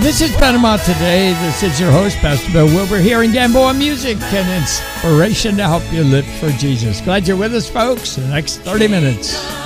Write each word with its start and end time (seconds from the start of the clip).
This 0.00 0.22
is 0.22 0.34
Panama 0.36 0.78
Today. 0.78 1.34
This 1.44 1.62
is 1.62 1.78
your 1.78 1.92
host, 1.92 2.16
Pastor 2.18 2.50
Bill 2.52 2.66
Wilbur, 2.66 3.00
here 3.00 3.22
in 3.22 3.32
Gamboa 3.32 3.74
Music 3.74 4.16
and 4.18 4.62
inspiration 4.62 5.58
to 5.58 5.64
help 5.64 5.82
you 5.92 6.02
live 6.02 6.26
for 6.40 6.48
Jesus. 6.52 7.02
Glad 7.02 7.28
you're 7.28 7.36
with 7.36 7.54
us, 7.54 7.68
folks. 7.68 8.16
The 8.16 8.26
next 8.28 8.58
30 8.60 8.88
minutes. 8.88 9.59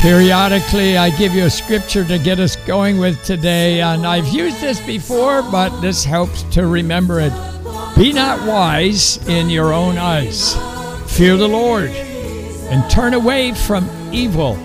Periodically, 0.00 0.96
I 0.96 1.10
give 1.10 1.34
you 1.34 1.44
a 1.44 1.50
scripture 1.50 2.06
to 2.06 2.18
get 2.18 2.40
us 2.40 2.56
going 2.56 2.96
with 2.96 3.22
today, 3.22 3.82
and 3.82 4.06
I've 4.06 4.28
used 4.28 4.58
this 4.58 4.80
before, 4.80 5.42
but 5.42 5.78
this 5.82 6.04
helps 6.04 6.42
to 6.54 6.66
remember 6.66 7.20
it. 7.20 7.34
Be 7.98 8.10
not 8.10 8.48
wise 8.48 9.18
in 9.28 9.50
your 9.50 9.74
own 9.74 9.98
eyes. 9.98 10.54
Fear 11.14 11.36
the 11.36 11.46
Lord 11.46 11.90
and 11.90 12.90
turn 12.90 13.12
away 13.12 13.52
from 13.52 13.90
evil. 14.10 14.56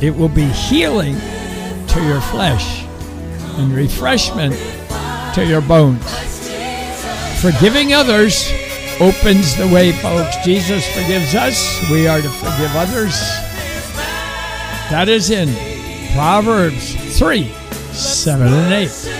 It 0.00 0.14
will 0.14 0.28
be 0.28 0.46
healing 0.46 1.16
to 1.16 2.04
your 2.04 2.20
flesh 2.20 2.84
and 3.58 3.72
refreshment 3.72 4.54
to 5.34 5.44
your 5.44 5.62
bones. 5.62 6.04
Forgiving 7.42 7.92
others 7.92 8.48
opens 9.00 9.56
the 9.56 9.68
way, 9.74 9.90
folks. 9.90 10.36
Jesus 10.44 10.86
forgives 10.94 11.34
us, 11.34 11.90
we 11.90 12.06
are 12.06 12.22
to 12.22 12.28
forgive 12.28 12.70
others. 12.76 13.49
That 14.90 15.08
is 15.08 15.30
in 15.30 15.48
Proverbs 16.14 16.96
3 17.16 17.44
7 17.92 18.48
and 18.48 18.74
8. 18.74 19.10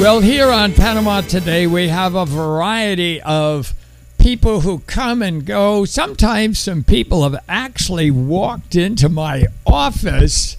Well, 0.00 0.20
here 0.20 0.50
on 0.50 0.72
Panama 0.72 1.20
today, 1.20 1.68
we 1.68 1.86
have 1.88 2.16
a 2.16 2.26
variety 2.26 3.22
of 3.22 3.72
people 4.18 4.62
who 4.62 4.80
come 4.80 5.22
and 5.22 5.46
go. 5.46 5.84
Sometimes 5.84 6.58
some 6.58 6.82
people 6.82 7.22
have 7.22 7.40
actually 7.48 8.10
walked 8.10 8.74
into 8.74 9.08
my 9.08 9.44
office 9.64 10.56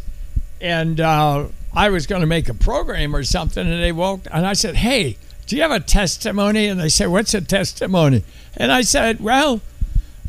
and 0.62 1.00
uh, 1.00 1.48
I 1.73 1.90
was 1.90 2.08
going 2.08 2.22
to 2.22 2.28
make 2.28 2.50
a 2.50 2.54
program 2.54 3.16
or 3.16 3.23
something, 3.23 3.66
and 3.66 3.81
they 3.81 3.92
walked, 3.92 4.28
and 4.31 4.45
I 4.45 4.54
said, 4.54 4.76
"Hey, 4.76 5.17
do 5.48 5.56
you 5.56 5.62
have 5.62 5.72
a 5.72 5.80
testimony?" 5.80 6.67
And 6.67 6.80
they 6.80 6.90
said, 6.90 7.08
"What's 7.08 7.34
a 7.34 7.42
testimony?" 7.42 8.23
And 8.56 8.72
I 8.72 8.82
said, 8.82 9.20
"Well, 9.20 9.62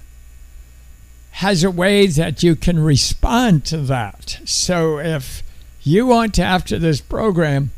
has 1.30 1.62
a 1.62 1.70
way 1.70 2.06
that 2.08 2.42
you 2.42 2.56
can 2.56 2.80
respond 2.80 3.64
to 3.64 3.76
that. 3.78 4.40
So 4.44 4.98
if 4.98 5.44
you 5.83 6.06
want 6.06 6.34
to, 6.34 6.43
after 6.43 6.78
this 6.78 7.00
program, 7.00 7.71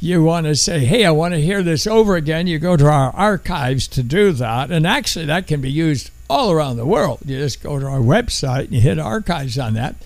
you 0.00 0.22
want 0.22 0.46
to 0.46 0.56
say, 0.56 0.80
hey, 0.80 1.04
I 1.04 1.10
want 1.10 1.34
to 1.34 1.40
hear 1.40 1.62
this 1.62 1.86
over 1.86 2.16
again, 2.16 2.46
you 2.46 2.58
go 2.58 2.76
to 2.76 2.86
our 2.86 3.10
archives 3.10 3.86
to 3.88 4.02
do 4.02 4.32
that. 4.32 4.70
And 4.70 4.86
actually, 4.86 5.26
that 5.26 5.46
can 5.46 5.60
be 5.60 5.70
used 5.70 6.10
all 6.28 6.50
around 6.50 6.76
the 6.76 6.86
world. 6.86 7.20
You 7.26 7.38
just 7.38 7.62
go 7.62 7.78
to 7.78 7.86
our 7.86 7.98
website 7.98 8.64
and 8.64 8.72
you 8.72 8.80
hit 8.80 8.98
archives 8.98 9.58
on 9.58 9.74
that. 9.74 9.96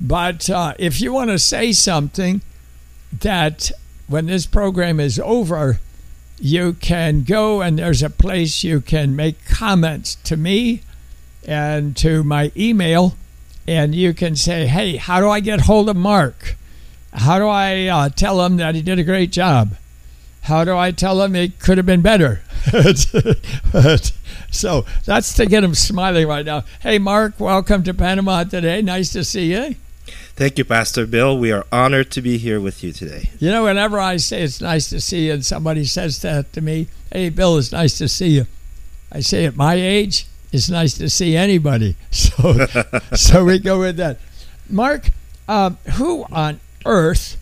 But 0.00 0.50
uh, 0.50 0.74
if 0.78 1.00
you 1.00 1.12
want 1.12 1.30
to 1.30 1.38
say 1.38 1.72
something 1.72 2.42
that 3.20 3.70
when 4.06 4.26
this 4.26 4.44
program 4.44 5.00
is 5.00 5.18
over, 5.20 5.80
you 6.38 6.74
can 6.74 7.22
go 7.22 7.62
and 7.62 7.78
there's 7.78 8.02
a 8.02 8.10
place 8.10 8.62
you 8.62 8.80
can 8.80 9.16
make 9.16 9.44
comments 9.46 10.16
to 10.16 10.36
me 10.36 10.82
and 11.46 11.96
to 11.96 12.22
my 12.22 12.52
email. 12.56 13.14
And 13.68 13.94
you 13.94 14.14
can 14.14 14.36
say, 14.36 14.66
hey, 14.66 14.96
how 14.96 15.20
do 15.20 15.28
I 15.28 15.40
get 15.40 15.62
hold 15.62 15.88
of 15.88 15.96
Mark? 15.96 16.56
How 17.12 17.38
do 17.38 17.46
I 17.48 17.86
uh, 17.86 18.08
tell 18.10 18.44
him 18.44 18.58
that 18.58 18.74
he 18.74 18.82
did 18.82 18.98
a 18.98 19.04
great 19.04 19.32
job? 19.32 19.76
How 20.42 20.64
do 20.64 20.76
I 20.76 20.92
tell 20.92 21.22
him 21.22 21.34
it 21.34 21.58
could 21.58 21.76
have 21.76 21.86
been 21.86 22.02
better? 22.02 22.42
so 24.52 24.84
that's 25.04 25.34
to 25.34 25.46
get 25.46 25.64
him 25.64 25.74
smiling 25.74 26.28
right 26.28 26.46
now. 26.46 26.62
Hey, 26.80 26.98
Mark, 26.98 27.40
welcome 27.40 27.82
to 27.82 27.92
Panama 27.92 28.44
today. 28.44 28.82
Nice 28.82 29.10
to 29.12 29.24
see 29.24 29.52
you. 29.52 29.74
Thank 30.36 30.58
you, 30.58 30.64
Pastor 30.64 31.06
Bill. 31.06 31.36
We 31.36 31.50
are 31.50 31.66
honored 31.72 32.12
to 32.12 32.22
be 32.22 32.38
here 32.38 32.60
with 32.60 32.84
you 32.84 32.92
today. 32.92 33.30
You 33.40 33.50
know, 33.50 33.64
whenever 33.64 33.98
I 33.98 34.18
say 34.18 34.42
it's 34.42 34.60
nice 34.60 34.88
to 34.90 35.00
see 35.00 35.26
you, 35.26 35.32
and 35.32 35.44
somebody 35.44 35.84
says 35.84 36.22
that 36.22 36.52
to 36.52 36.60
me, 36.60 36.86
hey, 37.10 37.30
Bill, 37.30 37.58
it's 37.58 37.72
nice 37.72 37.98
to 37.98 38.06
see 38.06 38.28
you. 38.28 38.46
I 39.10 39.20
say 39.20 39.46
at 39.46 39.56
my 39.56 39.74
age, 39.74 40.26
it's 40.52 40.68
nice 40.70 40.94
to 40.98 41.10
see 41.10 41.36
anybody. 41.36 41.96
So, 42.10 42.66
so 43.14 43.44
we 43.44 43.58
go 43.58 43.80
with 43.80 43.96
that. 43.96 44.18
Mark, 44.68 45.10
um, 45.48 45.78
who 45.94 46.24
on 46.30 46.60
earth 46.84 47.36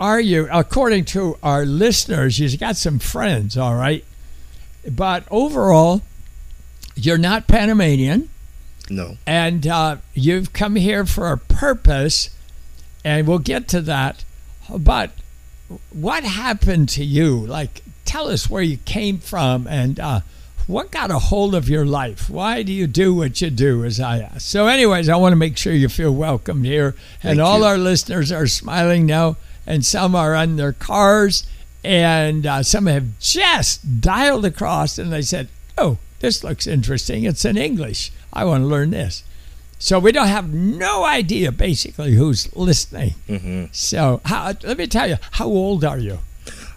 are 0.00 0.20
you? 0.20 0.48
According 0.50 1.04
to 1.06 1.38
our 1.42 1.64
listeners, 1.64 2.38
you've 2.38 2.58
got 2.58 2.76
some 2.76 2.98
friends, 2.98 3.56
all 3.56 3.74
right, 3.74 4.04
but 4.90 5.24
overall, 5.30 6.02
you're 6.94 7.18
not 7.18 7.46
Panamanian. 7.46 8.28
No. 8.88 9.16
And 9.26 9.66
uh, 9.66 9.96
you've 10.14 10.52
come 10.52 10.76
here 10.76 11.04
for 11.04 11.30
a 11.32 11.38
purpose, 11.38 12.30
and 13.04 13.26
we'll 13.26 13.38
get 13.38 13.68
to 13.68 13.80
that. 13.82 14.24
But 14.74 15.10
what 15.90 16.24
happened 16.24 16.88
to 16.90 17.04
you? 17.04 17.36
Like, 17.36 17.82
tell 18.04 18.28
us 18.28 18.48
where 18.48 18.62
you 18.62 18.78
came 18.78 19.18
from 19.18 19.66
and 19.66 19.98
uh, 19.98 20.20
what 20.66 20.90
got 20.90 21.10
a 21.10 21.18
hold 21.18 21.54
of 21.54 21.68
your 21.68 21.84
life? 21.86 22.28
Why 22.28 22.62
do 22.62 22.72
you 22.72 22.86
do 22.86 23.14
what 23.14 23.40
you 23.40 23.50
do, 23.50 23.84
as 23.84 24.00
I 24.00 24.18
asked? 24.20 24.48
So, 24.48 24.66
anyways, 24.66 25.08
I 25.08 25.16
want 25.16 25.32
to 25.32 25.36
make 25.36 25.56
sure 25.56 25.72
you 25.72 25.88
feel 25.88 26.12
welcome 26.12 26.64
here. 26.64 26.94
And 27.22 27.38
Thank 27.38 27.40
all 27.40 27.58
you. 27.60 27.64
our 27.66 27.78
listeners 27.78 28.32
are 28.32 28.46
smiling 28.46 29.06
now, 29.06 29.36
and 29.66 29.84
some 29.84 30.14
are 30.14 30.34
on 30.34 30.56
their 30.56 30.72
cars, 30.72 31.44
and 31.84 32.46
uh, 32.46 32.62
some 32.62 32.86
have 32.86 33.18
just 33.20 34.00
dialed 34.00 34.44
across 34.44 34.98
and 34.98 35.12
they 35.12 35.22
said, 35.22 35.48
Oh, 35.78 35.98
this 36.18 36.42
looks 36.42 36.66
interesting. 36.66 37.22
It's 37.24 37.44
in 37.44 37.56
English. 37.56 38.10
I 38.32 38.44
want 38.44 38.62
to 38.64 38.66
learn 38.66 38.90
this. 38.90 39.22
So 39.78 39.98
we 40.00 40.10
don't 40.10 40.26
have 40.26 40.52
no 40.52 41.04
idea 41.04 41.52
basically 41.52 42.14
who's 42.14 42.54
listening. 42.56 43.10
hmm 43.28 43.66
So 43.72 44.20
how, 44.24 44.54
let 44.64 44.78
me 44.78 44.86
tell 44.88 45.08
you, 45.08 45.16
how 45.32 45.46
old 45.46 45.84
are 45.84 45.98
you? 45.98 46.18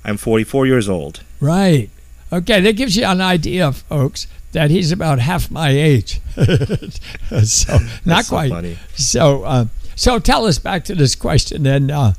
I'm 0.04 0.18
44 0.18 0.68
years 0.68 0.88
old. 0.90 1.22
Right. 1.40 1.90
Okay, 2.31 2.62
that 2.62 2.76
gives 2.76 2.96
you 2.96 3.06
an 3.06 3.22
idea, 3.22 3.72
folks, 3.72 4.28
that 4.52 4.70
he's 4.70 4.92
about 4.92 5.20
half 5.20 5.50
my 5.50 5.70
age. 5.70 6.22
so 7.44 7.78
not 8.06 8.26
so 8.26 8.30
quite. 8.30 8.50
funny. 8.50 8.78
So, 8.96 9.44
uh, 9.44 9.66
so 9.96 10.20
tell 10.20 10.46
us 10.46 10.60
back 10.60 10.84
to 10.86 10.96
this 10.96 11.16
question. 11.16 11.64
Then, 11.64 11.90
uh, 11.90 12.14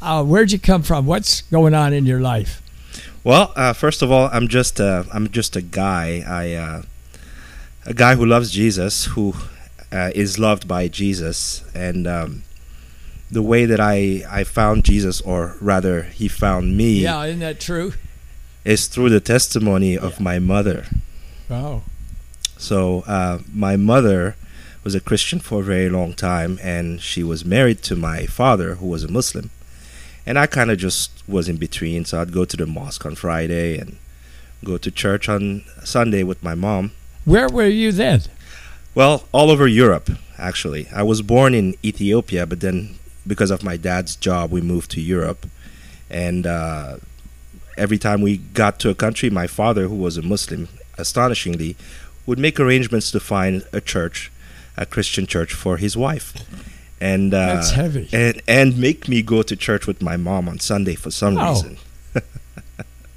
uh, 0.00 0.24
where'd 0.24 0.52
you 0.52 0.58
come 0.58 0.82
from? 0.82 1.06
What's 1.06 1.42
going 1.42 1.74
on 1.74 1.92
in 1.92 2.06
your 2.06 2.20
life? 2.20 2.62
Well, 3.22 3.52
uh, 3.56 3.72
first 3.72 4.02
of 4.02 4.10
all, 4.10 4.30
I'm 4.32 4.48
just 4.48 4.80
a, 4.80 5.06
I'm 5.12 5.28
just 5.30 5.56
a 5.56 5.62
guy. 5.62 6.24
I 6.26 6.54
uh, 6.54 6.82
a 7.84 7.94
guy 7.94 8.14
who 8.14 8.24
loves 8.24 8.50
Jesus, 8.50 9.06
who 9.06 9.34
uh, 9.92 10.10
is 10.14 10.38
loved 10.38 10.66
by 10.68 10.88
Jesus, 10.88 11.64
and 11.74 12.06
um, 12.06 12.44
the 13.30 13.42
way 13.42 13.66
that 13.66 13.80
I 13.80 14.22
I 14.30 14.44
found 14.44 14.84
Jesus, 14.84 15.20
or 15.20 15.56
rather, 15.60 16.04
he 16.04 16.28
found 16.28 16.76
me, 16.76 17.00
Yeah, 17.00 17.24
isn't 17.24 17.40
that 17.40 17.60
true? 17.60 17.92
Is 18.64 18.86
through 18.88 19.10
the 19.10 19.20
testimony 19.20 19.96
of 19.96 20.12
Yeah. 20.18 20.24
my 20.24 20.38
mother. 20.38 20.86
Wow. 21.48 21.82
So 22.58 23.00
uh, 23.06 23.38
my 23.52 23.76
mother 23.76 24.36
was 24.84 24.94
a 24.94 25.00
Christian 25.00 25.40
for 25.40 25.60
a 25.60 25.64
very 25.64 25.88
long 25.88 26.12
time, 26.14 26.58
and 26.62 27.00
she 27.00 27.22
was 27.22 27.44
married 27.44 27.82
to 27.84 27.96
my 27.96 28.26
father, 28.26 28.76
who 28.76 28.86
was 28.86 29.04
a 29.04 29.08
Muslim. 29.10 29.50
And 30.26 30.38
I 30.38 30.46
kind 30.46 30.70
of 30.70 30.78
just 30.78 31.10
was 31.26 31.48
in 31.48 31.56
between, 31.56 32.04
so 32.04 32.20
I'd 32.20 32.32
go 32.32 32.44
to 32.44 32.56
the 32.56 32.66
mosque 32.66 33.04
on 33.06 33.14
Friday 33.14 33.78
and 33.78 33.96
go 34.64 34.76
to 34.78 34.90
church 34.90 35.28
on 35.28 35.64
Sunday 35.84 36.22
with 36.22 36.42
my 36.42 36.54
mom. 36.54 36.92
where 37.24 37.48
were 37.48 37.66
you 37.66 37.92
then? 37.92 38.20
Well, 38.94 39.24
all 39.32 39.50
over 39.50 39.66
Europe, 39.66 40.10
actually. 40.38 40.88
I 40.94 41.02
was 41.02 41.22
born 41.22 41.54
in 41.54 41.74
Ethiopia, 41.84 42.46
but 42.46 42.60
then 42.60 42.96
because 43.26 43.50
of 43.50 43.62
my 43.62 43.76
dad's 43.76 44.16
job, 44.16 44.50
we 44.50 44.60
moved 44.60 44.90
to 44.92 45.00
Europe. 45.00 45.46
And 46.10 46.46
uh, 46.46 46.96
every 47.80 47.98
time 47.98 48.20
we 48.20 48.36
got 48.36 48.78
to 48.80 48.90
a 48.90 48.94
country, 48.94 49.30
my 49.30 49.46
father, 49.46 49.88
who 49.88 49.96
was 49.96 50.16
a 50.16 50.22
Muslim, 50.22 50.68
astonishingly, 50.98 51.76
would 52.26 52.38
make 52.38 52.60
arrangements 52.60 53.10
to 53.12 53.20
find 53.20 53.64
a 53.72 53.80
church, 53.80 54.30
a 54.76 54.84
Christian 54.86 55.26
church 55.26 55.52
for 55.54 55.76
his 55.78 55.96
wife. 55.96 56.34
And 57.00 57.32
uh, 57.32 57.54
That's 57.54 57.70
heavy. 57.72 58.08
and 58.12 58.42
and 58.46 58.76
make 58.78 59.08
me 59.08 59.22
go 59.22 59.42
to 59.42 59.56
church 59.56 59.86
with 59.86 60.02
my 60.02 60.16
mom 60.18 60.48
on 60.48 60.58
Sunday 60.60 60.94
for 60.94 61.10
some 61.10 61.38
Oh. 61.38 61.48
reason. 61.54 61.78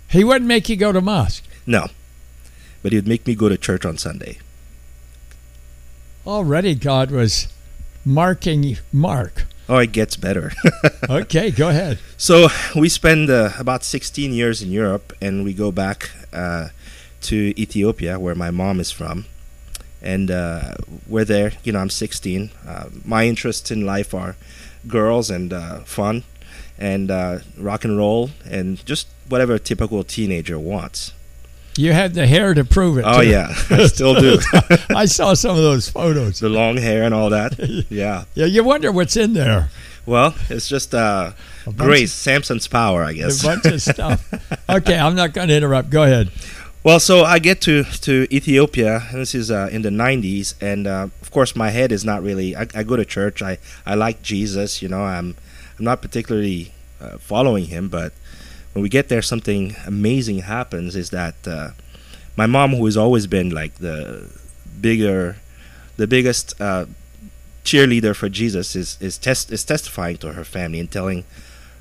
He 0.10 0.24
wouldn't 0.24 0.48
make 0.48 0.70
you 0.70 0.76
go 0.78 0.92
to 0.94 1.02
mosque. 1.02 1.44
No, 1.66 1.88
but 2.82 2.94
he'd 2.94 3.08
make 3.08 3.26
me 3.28 3.36
go 3.36 3.50
to 3.50 3.58
church 3.58 3.84
on 3.86 3.98
Sunday. 3.98 4.38
Already, 6.26 6.76
God 6.76 7.12
was 7.12 7.48
marking 8.06 8.78
Mark. 8.92 9.46
Oh, 9.70 9.78
it 9.78 9.92
gets 9.92 10.16
better. 10.18 10.52
Okay, 11.10 11.52
go 11.52 11.70
ahead. 11.70 12.00
So 12.18 12.48
we 12.76 12.88
spend 12.90 13.30
uh, 13.30 13.50
about 13.60 13.84
16 13.84 14.32
years 14.34 14.62
in 14.62 14.72
Europe, 14.72 15.12
and 15.22 15.44
we 15.44 15.54
go 15.54 15.70
back 15.72 16.10
uh, 16.32 16.70
to 17.24 17.54
Ethiopia, 17.60 18.18
where 18.20 18.36
my 18.36 18.52
mom 18.52 18.80
is 18.80 18.90
from, 18.90 19.26
and 20.02 20.32
uh, 20.32 20.76
we're 21.08 21.26
there. 21.26 21.52
You 21.64 21.74
know, 21.74 21.80
I'm 21.80 21.90
16. 21.90 22.52
Uh, 22.66 22.86
my 23.06 23.28
interests 23.28 23.70
in 23.70 23.86
life 23.86 24.14
are 24.14 24.36
girls 24.88 25.30
and 25.30 25.52
uh, 25.52 25.80
fun, 25.82 26.24
and 26.80 27.12
uh, 27.12 27.40
rock 27.58 27.84
and 27.84 27.98
roll, 27.98 28.30
and 28.50 28.84
just 28.86 29.08
whatever 29.28 29.54
a 29.56 29.60
typical 29.60 30.04
teenager 30.04 30.58
wants. 30.58 31.12
You 31.78 31.92
had 31.94 32.14
the 32.14 32.28
hair 32.28 32.54
to 32.54 32.64
prove 32.64 32.98
it. 32.98 33.04
Oh 33.06 33.22
too. 33.22 33.30
yeah, 33.30 33.48
I 33.70 33.88
still 33.88 34.14
do. 34.20 34.40
I 34.90 35.06
saw 35.06 35.34
some 35.34 35.52
of 35.58 35.64
those 35.64 35.90
photos. 35.90 36.40
the 36.40 36.50
long 36.50 36.78
hair 36.78 37.04
and 37.04 37.14
all 37.14 37.30
that. 37.32 37.54
Yeah. 37.90 38.26
Yeah, 38.36 38.46
you 38.46 38.64
wonder 38.64 38.92
what's 38.92 39.18
in 39.18 39.34
there. 39.34 39.70
Well, 40.06 40.36
it's 40.50 40.68
just 40.68 40.94
uh, 40.94 41.32
grace, 41.78 42.12
Samson's 42.12 42.68
power, 42.68 43.04
I 43.04 43.14
guess. 43.14 43.42
A 43.44 43.48
bunch 43.48 43.66
of 43.66 43.82
stuff. 43.82 44.34
Okay, 44.70 44.98
I'm 44.98 45.16
not 45.16 45.34
going 45.34 45.48
to 45.48 45.56
interrupt. 45.56 45.90
Go 45.90 46.04
ahead. 46.04 46.30
Well, 46.84 47.00
so 47.00 47.24
I 47.24 47.40
get 47.40 47.62
to 47.62 47.84
to 47.84 48.28
Ethiopia. 48.30 49.08
And 49.10 49.22
this 49.22 49.34
is 49.34 49.50
uh, 49.50 49.70
in 49.72 49.82
the 49.82 49.90
'90s, 49.90 50.56
and 50.62 50.86
uh, 50.86 51.08
of 51.22 51.32
course, 51.32 51.56
my 51.56 51.70
head 51.70 51.92
is 51.92 52.04
not 52.04 52.22
really. 52.22 52.56
I, 52.56 52.68
I 52.76 52.84
go 52.84 52.96
to 52.98 53.06
church. 53.06 53.42
I, 53.42 53.58
I 53.86 53.96
like 53.96 54.22
Jesus. 54.22 54.82
You 54.82 54.90
know, 54.90 55.04
I'm 55.04 55.36
I'm 55.80 55.86
not 55.86 56.02
particularly 56.02 56.74
uh, 57.00 57.18
following 57.18 57.66
him, 57.66 57.88
but 57.88 58.12
when 58.74 58.82
we 58.82 58.90
get 58.90 59.08
there, 59.08 59.22
something 59.22 59.76
amazing 59.86 60.40
happens. 60.40 60.96
Is 60.96 61.12
that 61.12 61.36
uh, 61.48 61.70
my 62.36 62.46
mom, 62.46 62.72
who 62.72 62.86
has 62.86 62.98
always 62.98 63.28
been 63.28 63.50
like 63.52 63.76
the 63.76 64.30
bigger, 64.82 65.38
the 65.98 66.08
biggest 66.08 66.60
uh, 66.60 66.88
cheerleader 67.64 68.16
for 68.16 68.30
Jesus, 68.30 68.76
is 68.76 68.98
is 69.00 69.18
test 69.18 69.52
is 69.52 69.64
testifying 69.64 70.18
to 70.18 70.34
her 70.34 70.44
family 70.44 70.80
and 70.80 70.92
telling 70.92 71.24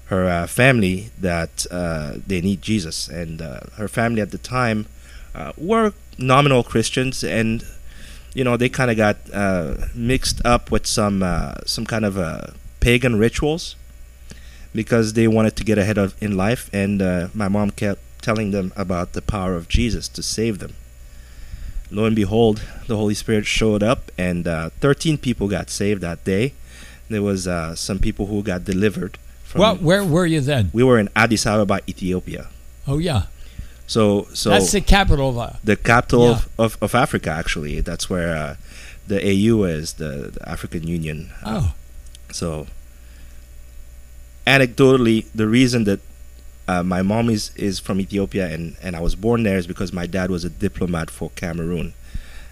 her 0.07 0.29
uh, 0.29 0.47
family 0.47 1.11
that 1.19 1.67
uh, 1.71 2.17
they 2.27 2.43
need 2.43 2.61
Jesus, 2.61 3.09
and 3.09 3.41
uh, 3.41 3.61
her 3.77 3.89
family 3.89 4.21
at 4.21 4.31
the 4.31 4.39
time 4.39 4.87
uh, 5.35 5.53
were 5.57 5.95
nominal 6.19 6.63
Christians, 6.63 7.25
and 7.25 7.65
you 8.35 8.45
know 8.45 8.59
they 8.59 8.69
kind 8.69 8.91
of 8.91 8.99
got 8.99 9.17
mixed 9.95 10.45
up 10.45 10.71
with 10.71 10.87
some 10.87 11.25
some 11.65 11.87
kind 11.87 12.05
of 12.05 12.55
pagan 12.81 13.17
rituals 13.17 13.77
because 14.75 15.13
they 15.15 15.29
wanted 15.29 15.57
to 15.57 15.65
get 15.65 15.79
ahead 15.79 15.99
of 15.99 16.15
in 16.23 16.37
life, 16.37 16.71
and 16.73 17.01
uh, 17.03 17.29
my 17.35 17.49
mom 17.49 17.71
kept 17.71 18.01
telling 18.23 18.51
them 18.53 18.73
about 18.77 19.13
the 19.13 19.23
power 19.23 19.55
of 19.55 19.69
Jesus 19.69 20.09
to 20.09 20.23
save 20.23 20.59
them. 20.59 20.75
Lo 21.91 22.05
and 22.07 22.17
behold, 22.17 22.63
the 22.87 22.97
Holy 22.97 23.15
Spirit 23.15 23.47
showed 23.47 23.83
up, 23.83 24.11
and 24.17 24.47
uh, 24.49 24.71
13 24.81 25.19
people 25.19 25.49
got 25.49 25.69
saved 25.69 26.01
that 26.01 26.25
day. 26.25 26.55
There 27.11 27.23
was 27.23 27.47
uh, 27.47 27.75
some 27.75 27.99
people 27.99 28.27
who 28.27 28.43
got 28.43 28.65
delivered. 28.65 29.19
From, 29.45 29.61
Well, 29.61 29.77
where 29.77 30.03
were 30.05 30.25
you 30.25 30.41
then? 30.41 30.71
we 30.73 30.83
were 30.83 30.99
in 30.99 31.11
Addis 31.15 31.45
Ababa, 31.47 31.81
Ethiopia. 31.87 32.47
Oh, 32.89 32.97
yeah. 32.99 33.25
So, 33.87 34.27
so 34.33 34.49
That's 34.51 34.73
the 34.73 34.81
capital 34.81 35.29
of. 35.31 35.39
Uh, 35.39 35.51
the 35.63 35.77
capital 35.77 36.31
Yeah. 36.31 36.41
of, 36.59 36.79
of, 36.81 36.95
Africa. 36.95 37.29
Actually, 37.31 37.81
that's 37.81 38.09
where 38.09 38.35
uh, 38.35 38.57
the 39.07 39.19
AU 39.21 39.65
is, 39.65 39.95
the, 39.95 40.31
the 40.33 40.49
African 40.49 40.87
Union. 40.87 41.31
Oh, 41.45 41.75
So, 42.31 42.69
anecdotally, 44.47 45.27
the 45.35 45.47
reason 45.47 45.85
that 45.85 46.01
uh, 46.69 46.83
my 46.83 47.03
mom 47.03 47.29
is, 47.29 47.51
is 47.57 47.79
from 47.79 48.01
Ethiopia 48.01 48.49
and, 48.49 48.77
and 48.83 48.95
I 48.95 49.01
was 49.01 49.15
born 49.15 49.43
there 49.43 49.59
is 49.59 49.67
because 49.67 49.93
my 49.93 50.07
dad 50.07 50.31
was 50.31 50.45
a 50.45 50.51
diplomat 50.51 51.11
for 51.11 51.31
Cameroon 51.31 51.95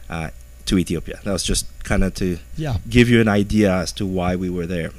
uh, 0.09 0.31
to 0.67 0.79
Ethiopia. 0.79 1.21
That 1.25 1.33
was 1.33 1.45
just 1.45 1.67
kind 1.85 2.05
of 2.05 2.15
to 2.15 2.39
yeah. 2.57 2.79
give 2.89 3.09
you 3.09 3.21
an 3.21 3.29
idea 3.29 3.73
as 3.73 3.93
to 3.93 4.07
why 4.07 4.37
we 4.37 4.51
were 4.51 4.67
there. 4.67 4.91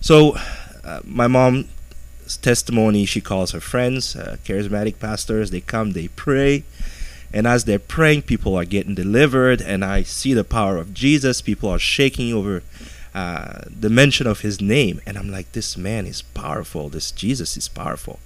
So, 0.00 0.36
uh, 0.84 1.00
my 1.04 1.26
mom's 1.26 1.66
testimony, 2.40 3.04
she 3.04 3.20
calls 3.20 3.50
her 3.50 3.60
friends, 3.60 4.14
uh, 4.14 4.36
charismatic 4.44 5.00
pastors. 5.00 5.50
They 5.50 5.60
come, 5.60 5.92
they 5.92 6.08
pray, 6.08 6.64
and 7.32 7.46
as 7.46 7.64
they're 7.64 7.78
praying, 7.78 8.22
people 8.22 8.56
are 8.56 8.64
getting 8.64 8.94
delivered, 8.94 9.60
and 9.60 9.84
I 9.84 10.02
see 10.02 10.34
the 10.34 10.44
power 10.44 10.76
of 10.78 10.94
Jesus. 10.94 11.42
People 11.42 11.68
are 11.68 11.78
shaking 11.78 12.32
over 12.32 12.62
uh, 13.14 13.62
the 13.68 13.90
mention 13.90 14.26
of 14.26 14.40
his 14.40 14.60
name, 14.60 15.00
and 15.06 15.16
I'm 15.16 15.30
like, 15.30 15.52
this 15.52 15.76
man 15.76 16.06
is 16.06 16.22
powerful. 16.22 16.88
This 16.88 17.10
Jesus 17.10 17.56
is 17.56 17.68
powerful. 17.68 18.18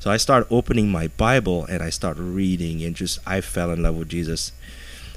So 0.00 0.10
I 0.10 0.16
start 0.16 0.46
opening 0.50 0.90
my 0.90 1.08
Bible 1.08 1.64
and 1.64 1.82
I 1.82 1.90
start 1.90 2.16
reading, 2.18 2.84
and 2.84 2.94
just 2.94 3.18
I 3.26 3.40
fell 3.40 3.70
in 3.70 3.82
love 3.82 3.96
with 3.96 4.08
Jesus. 4.08 4.52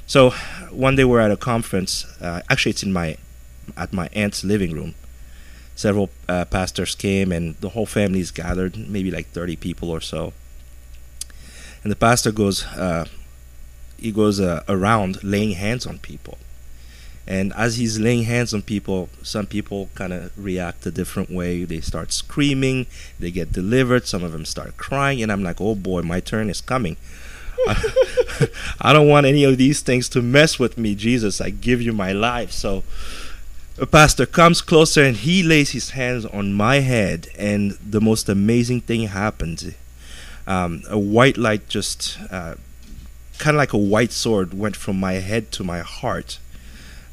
So 0.08 0.32
one 0.72 0.96
day 0.96 1.04
we're 1.04 1.20
at 1.20 1.32
a 1.32 1.38
conference. 1.38 2.06
Uh, 2.20 2.42
actually, 2.50 2.72
it's 2.72 2.84
in 2.84 2.94
my 2.94 3.18
at 3.78 3.94
my 3.94 4.10
aunt's 4.14 4.44
living 4.44 4.74
room. 4.74 4.96
Several 5.76 6.10
uh, 6.28 6.46
pastors 6.46 6.96
came, 6.96 7.32
and 7.32 7.56
the 7.58 7.70
whole 7.70 7.86
family 7.86 8.20
is 8.20 8.32
gathered, 8.32 8.78
maybe 8.78 9.12
like 9.12 9.28
thirty 9.28 9.56
people 9.56 9.90
or 9.90 10.02
so. 10.02 10.34
And 11.84 11.92
the 11.92 11.96
pastor 11.96 12.32
goes, 12.32 12.66
uh, 12.66 13.06
he 13.98 14.12
goes 14.12 14.40
uh, 14.40 14.64
around 14.68 15.24
laying 15.24 15.54
hands 15.54 15.88
on 15.88 15.98
people. 15.98 16.38
And 17.28 17.54
as 17.54 17.78
he's 17.78 18.00
laying 18.00 18.24
hands 18.24 18.54
on 18.54 18.62
people, 18.64 19.10
some 19.22 19.46
people 19.46 19.90
kind 19.96 20.12
of 20.12 20.32
react 20.38 20.86
a 20.86 20.92
different 20.92 21.30
way. 21.30 21.64
They 21.64 21.80
start 21.80 22.12
screaming, 22.12 22.88
they 23.20 23.32
get 23.32 23.52
delivered. 23.52 24.08
Some 24.08 24.24
of 24.24 24.32
them 24.32 24.46
start 24.46 24.78
crying, 24.78 25.22
and 25.22 25.32
I'm 25.32 25.44
like, 25.44 25.62
oh 25.62 25.76
boy, 25.76 26.02
my 26.02 26.20
turn 26.20 26.50
is 26.50 26.62
coming. 26.62 26.98
I 28.82 28.92
don't 28.92 29.08
want 29.08 29.28
any 29.28 29.44
of 29.44 29.58
these 29.58 29.82
things 29.82 30.10
to 30.10 30.22
mess 30.22 30.58
with 30.58 30.78
me, 30.78 30.96
Jesus. 30.96 31.40
I 31.40 31.52
give 31.52 31.82
you 31.82 31.94
my 31.94 32.12
life. 32.12 32.52
So 32.52 32.84
a 33.78 33.86
pastor 33.86 34.26
comes 34.26 34.62
closer 34.62 35.04
and 35.04 35.18
he 35.18 35.44
lays 35.44 35.72
his 35.72 35.92
hands 35.92 36.26
on 36.26 36.54
my 36.54 36.80
head, 36.80 37.28
and 37.38 37.72
the 37.72 38.02
most 38.02 38.30
amazing 38.30 38.82
thing 38.82 39.08
happens. 39.08 39.74
Um, 40.48 40.84
a 40.90 41.00
white 41.00 41.38
light 41.38 41.70
just, 41.70 42.18
uh, 42.30 42.56
kind 43.38 43.56
of 43.56 43.60
like 43.60 43.74
a 43.74 43.78
white 43.78 44.12
sword, 44.12 44.54
went 44.54 44.76
from 44.76 45.00
my 45.00 45.14
head 45.14 45.52
to 45.54 45.64
my 45.64 45.80
heart, 45.80 46.40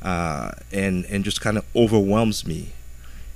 uh, 0.03 0.53
and 0.73 1.05
and 1.07 1.25
just 1.25 1.41
kind 1.41 1.59
of 1.59 1.65
overwhelms 1.75 2.47
me. 2.47 2.73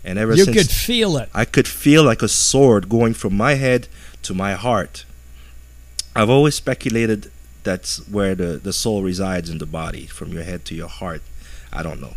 And 0.05 0.19
ever 0.19 0.35
You 0.35 0.45
since 0.45 0.57
could 0.57 0.71
feel 0.71 1.17
it. 1.17 1.29
I 1.33 1.45
could 1.45 1.69
feel 1.69 2.03
like 2.03 2.23
a 2.23 2.29
sword 2.29 2.89
going 2.89 3.15
from 3.15 3.37
my 3.37 3.55
head 3.55 3.87
to 4.23 4.35
my 4.35 4.55
heart. 4.55 5.05
I've 6.15 6.31
always 6.31 6.57
speculated 6.57 7.31
that's 7.63 8.07
where 8.09 8.35
the, 8.35 8.59
the 8.63 8.73
soul 8.73 9.03
resides 9.03 9.49
in 9.49 9.59
the 9.59 9.67
body, 9.67 10.07
from 10.07 10.33
your 10.33 10.43
head 10.43 10.65
to 10.67 10.75
your 10.75 10.89
heart. 10.89 11.23
I 11.73 11.83
don't 11.83 12.01
know. 12.01 12.15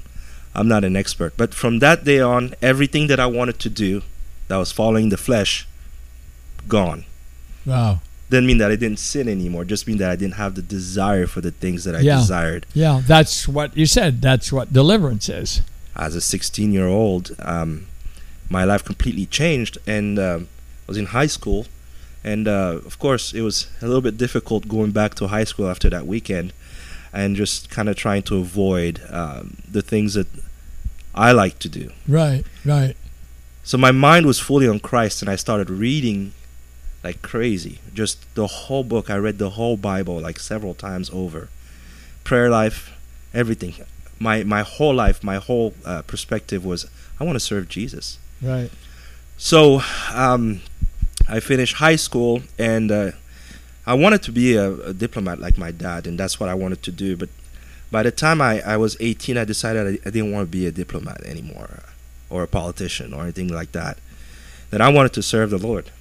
I'm 0.55 0.67
not 0.67 0.83
an 0.83 0.95
expert. 0.95 1.37
But 1.37 1.53
from 1.53 1.79
that 1.79 2.03
day 2.03 2.19
on, 2.19 2.55
everything 2.61 3.07
that 3.07 3.19
I 3.19 3.27
wanted 3.27 3.59
to 3.59 3.69
do 3.69 4.01
that 4.47 4.57
was 4.57 4.71
following 4.71 5.09
the 5.09 5.17
flesh, 5.17 5.67
gone. 6.67 7.05
Wow. 7.65 8.01
Didn't 8.29 8.47
mean 8.47 8.57
that 8.57 8.71
I 8.71 8.75
didn't 8.75 8.99
sin 8.99 9.27
anymore, 9.29 9.65
just 9.65 9.85
mean 9.87 9.97
that 9.97 10.09
I 10.09 10.15
didn't 10.15 10.33
have 10.35 10.55
the 10.55 10.61
desire 10.63 11.27
for 11.27 11.41
the 11.41 11.51
things 11.51 11.83
that 11.83 11.95
I 11.95 11.99
Yeah. 11.99 12.17
desired. 12.17 12.65
Yeah, 12.73 13.01
that's 13.05 13.47
what 13.47 13.75
you 13.77 13.85
said. 13.85 14.21
That's 14.21 14.51
what 14.51 14.73
deliverance 14.73 15.29
is. 15.29 15.61
as 15.97 16.13
a 16.13 16.19
16 16.21 16.73
year 16.73 16.87
old, 16.87 17.31
um, 17.39 17.85
my 18.49 18.63
life 18.65 18.83
completely 18.83 19.25
changed, 19.27 19.77
and 19.87 20.19
um, 20.19 20.47
I 20.85 20.87
was 20.87 20.97
in 20.97 21.05
high 21.07 21.27
school, 21.27 21.67
and 22.23 22.47
uh, 22.49 22.79
of 22.85 22.99
course 22.99 23.33
it 23.33 23.41
was 23.41 23.67
a 23.81 23.85
little 23.85 24.01
bit 24.01 24.17
difficult 24.17 24.67
going 24.67 24.91
back 24.91 25.15
to 25.15 25.27
high 25.27 25.45
school 25.45 25.67
after 25.69 25.89
that 25.91 26.05
weekend, 26.05 26.51
and 27.13 27.35
just 27.37 27.69
kind 27.69 27.87
of 27.87 27.95
trying 27.95 28.23
to 28.23 28.35
avoid 28.39 28.99
um, 29.09 29.55
the 29.71 29.81
things 29.81 30.15
that 30.15 30.27
I 31.13 31.31
like 31.31 31.59
to 31.59 31.69
do. 31.69 31.91
Right, 32.09 32.43
right. 32.65 32.97
So 33.63 33.77
my 33.77 33.91
mind 33.91 34.25
was 34.25 34.37
fully 34.37 34.67
on 34.67 34.79
Christ, 34.81 35.21
and 35.21 35.29
I 35.31 35.37
started 35.37 35.69
reading 35.69 36.33
like 37.05 37.21
crazy. 37.21 37.75
Just 37.93 38.15
the 38.35 38.47
whole 38.47 38.83
book. 38.83 39.09
I 39.09 39.17
read 39.17 39.37
the 39.37 39.51
whole 39.51 39.77
Bible 39.77 40.17
like 40.27 40.39
several 40.39 40.73
times 40.73 41.07
over. 41.13 41.41
Prayer 42.23 42.49
life, 42.49 42.79
everything. 43.33 43.73
My 44.19 44.43
my 44.43 44.63
whole 44.63 44.95
life, 45.05 45.23
my 45.23 45.37
whole 45.47 45.69
uh, 45.85 46.01
perspective 46.11 46.61
was 46.65 46.79
I 47.19 47.23
want 47.23 47.35
to 47.35 47.45
serve 47.51 47.69
Jesus. 47.69 48.17
Right. 48.41 48.71
So 49.37 49.81
um, 50.13 50.61
I 51.35 51.39
finished 51.39 51.75
high 51.75 51.97
school, 52.07 52.41
and 52.57 52.91
uh, 52.91 53.11
I 53.85 53.93
wanted 53.93 54.21
to 54.23 54.31
be 54.31 54.55
a, 54.55 54.67
a 54.91 54.93
diplomat 54.93 55.37
like 55.39 55.57
my 55.57 55.71
dad, 55.71 56.07
and 56.07 56.17
that's 56.19 56.39
what 56.39 56.49
I 56.49 56.55
wanted 56.63 56.81
to 56.83 56.91
do. 56.91 57.15
But 57.21 57.29
By 57.91 58.03
the 58.03 58.11
time 58.11 58.41
I, 58.41 58.61
I 58.73 58.77
was 58.77 58.97
18, 58.99 59.37
I 59.37 59.45
decided 59.45 59.81
I, 59.87 60.07
I 60.07 60.11
didn't 60.11 60.31
want 60.33 60.43
to 60.47 60.51
be 60.51 60.65
a 60.65 60.71
diplomat 60.71 61.21
anymore 61.23 61.69
or 62.29 62.43
a 62.43 62.47
politician 62.47 63.13
or 63.13 63.21
anything 63.23 63.49
like 63.59 63.71
that. 63.73 63.95
That 64.71 64.81
I 64.81 64.89
wanted 64.89 65.13
to 65.13 65.21
serve 65.21 65.49
the 65.51 65.57
Lord. 65.69 65.91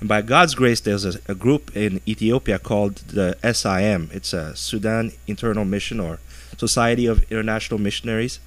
And 0.00 0.08
by 0.08 0.22
God's 0.22 0.54
grace, 0.54 0.80
there's 0.80 1.04
a, 1.04 1.20
a 1.28 1.34
group 1.34 1.74
in 1.76 2.00
Ethiopia 2.06 2.58
called 2.58 2.96
the 2.96 3.36
SIM. 3.52 4.10
It's 4.12 4.32
a 4.32 4.54
Sudan 4.54 5.12
Internal 5.26 5.64
Mission 5.64 6.00
or 6.00 6.18
Society 6.56 7.06
of 7.06 7.22
International 7.30 7.80
Missionaries. 7.80 8.40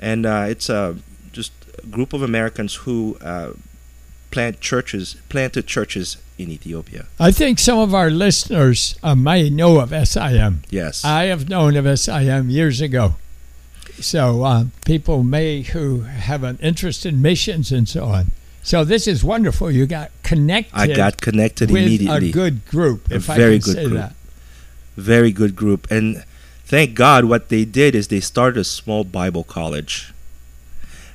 And 0.00 0.26
uh, 0.26 0.46
it's 0.48 0.68
a 0.68 0.96
just 1.32 1.52
a 1.82 1.86
group 1.86 2.12
of 2.12 2.22
Americans 2.22 2.74
who 2.74 3.16
uh, 3.20 3.52
plant 4.30 4.60
churches, 4.60 5.16
planted 5.28 5.66
churches 5.66 6.18
in 6.38 6.50
Ethiopia. 6.50 7.06
I 7.18 7.32
think 7.32 7.58
some 7.58 7.78
of 7.78 7.94
our 7.94 8.10
listeners 8.10 8.98
uh, 9.02 9.14
may 9.14 9.48
know 9.48 9.80
of 9.80 9.90
SIM. 10.08 10.62
Yes. 10.68 11.04
I 11.04 11.24
have 11.24 11.48
known 11.48 11.76
of 11.76 11.98
SIM 11.98 12.50
years 12.50 12.80
ago. 12.80 13.14
So 14.00 14.44
uh, 14.44 14.64
people 14.84 15.22
may 15.22 15.62
who 15.62 16.00
have 16.00 16.42
an 16.42 16.58
interest 16.60 17.06
in 17.06 17.22
missions 17.22 17.72
and 17.72 17.88
so 17.88 18.04
on. 18.04 18.32
So 18.66 18.82
this 18.82 19.06
is 19.06 19.22
wonderful. 19.22 19.70
You 19.70 19.86
got 19.86 20.10
connected. 20.24 20.74
I 20.76 20.88
got 20.88 21.20
connected 21.20 21.70
with 21.70 21.84
immediately. 21.84 22.30
a 22.30 22.32
good 22.32 22.66
group. 22.66 23.08
A 23.12 23.14
if 23.14 23.22
very 23.26 23.60
good 23.60 23.74
say 23.76 23.84
group. 23.84 23.94
that. 23.94 24.14
very 24.96 25.30
good 25.30 25.54
group 25.54 25.86
and 25.88 26.24
thank 26.64 26.94
god 26.94 27.26
what 27.26 27.48
they 27.48 27.64
did 27.64 27.94
is 27.94 28.08
they 28.08 28.18
started 28.18 28.58
a 28.58 28.64
small 28.64 29.04
bible 29.04 29.44
college 29.44 30.12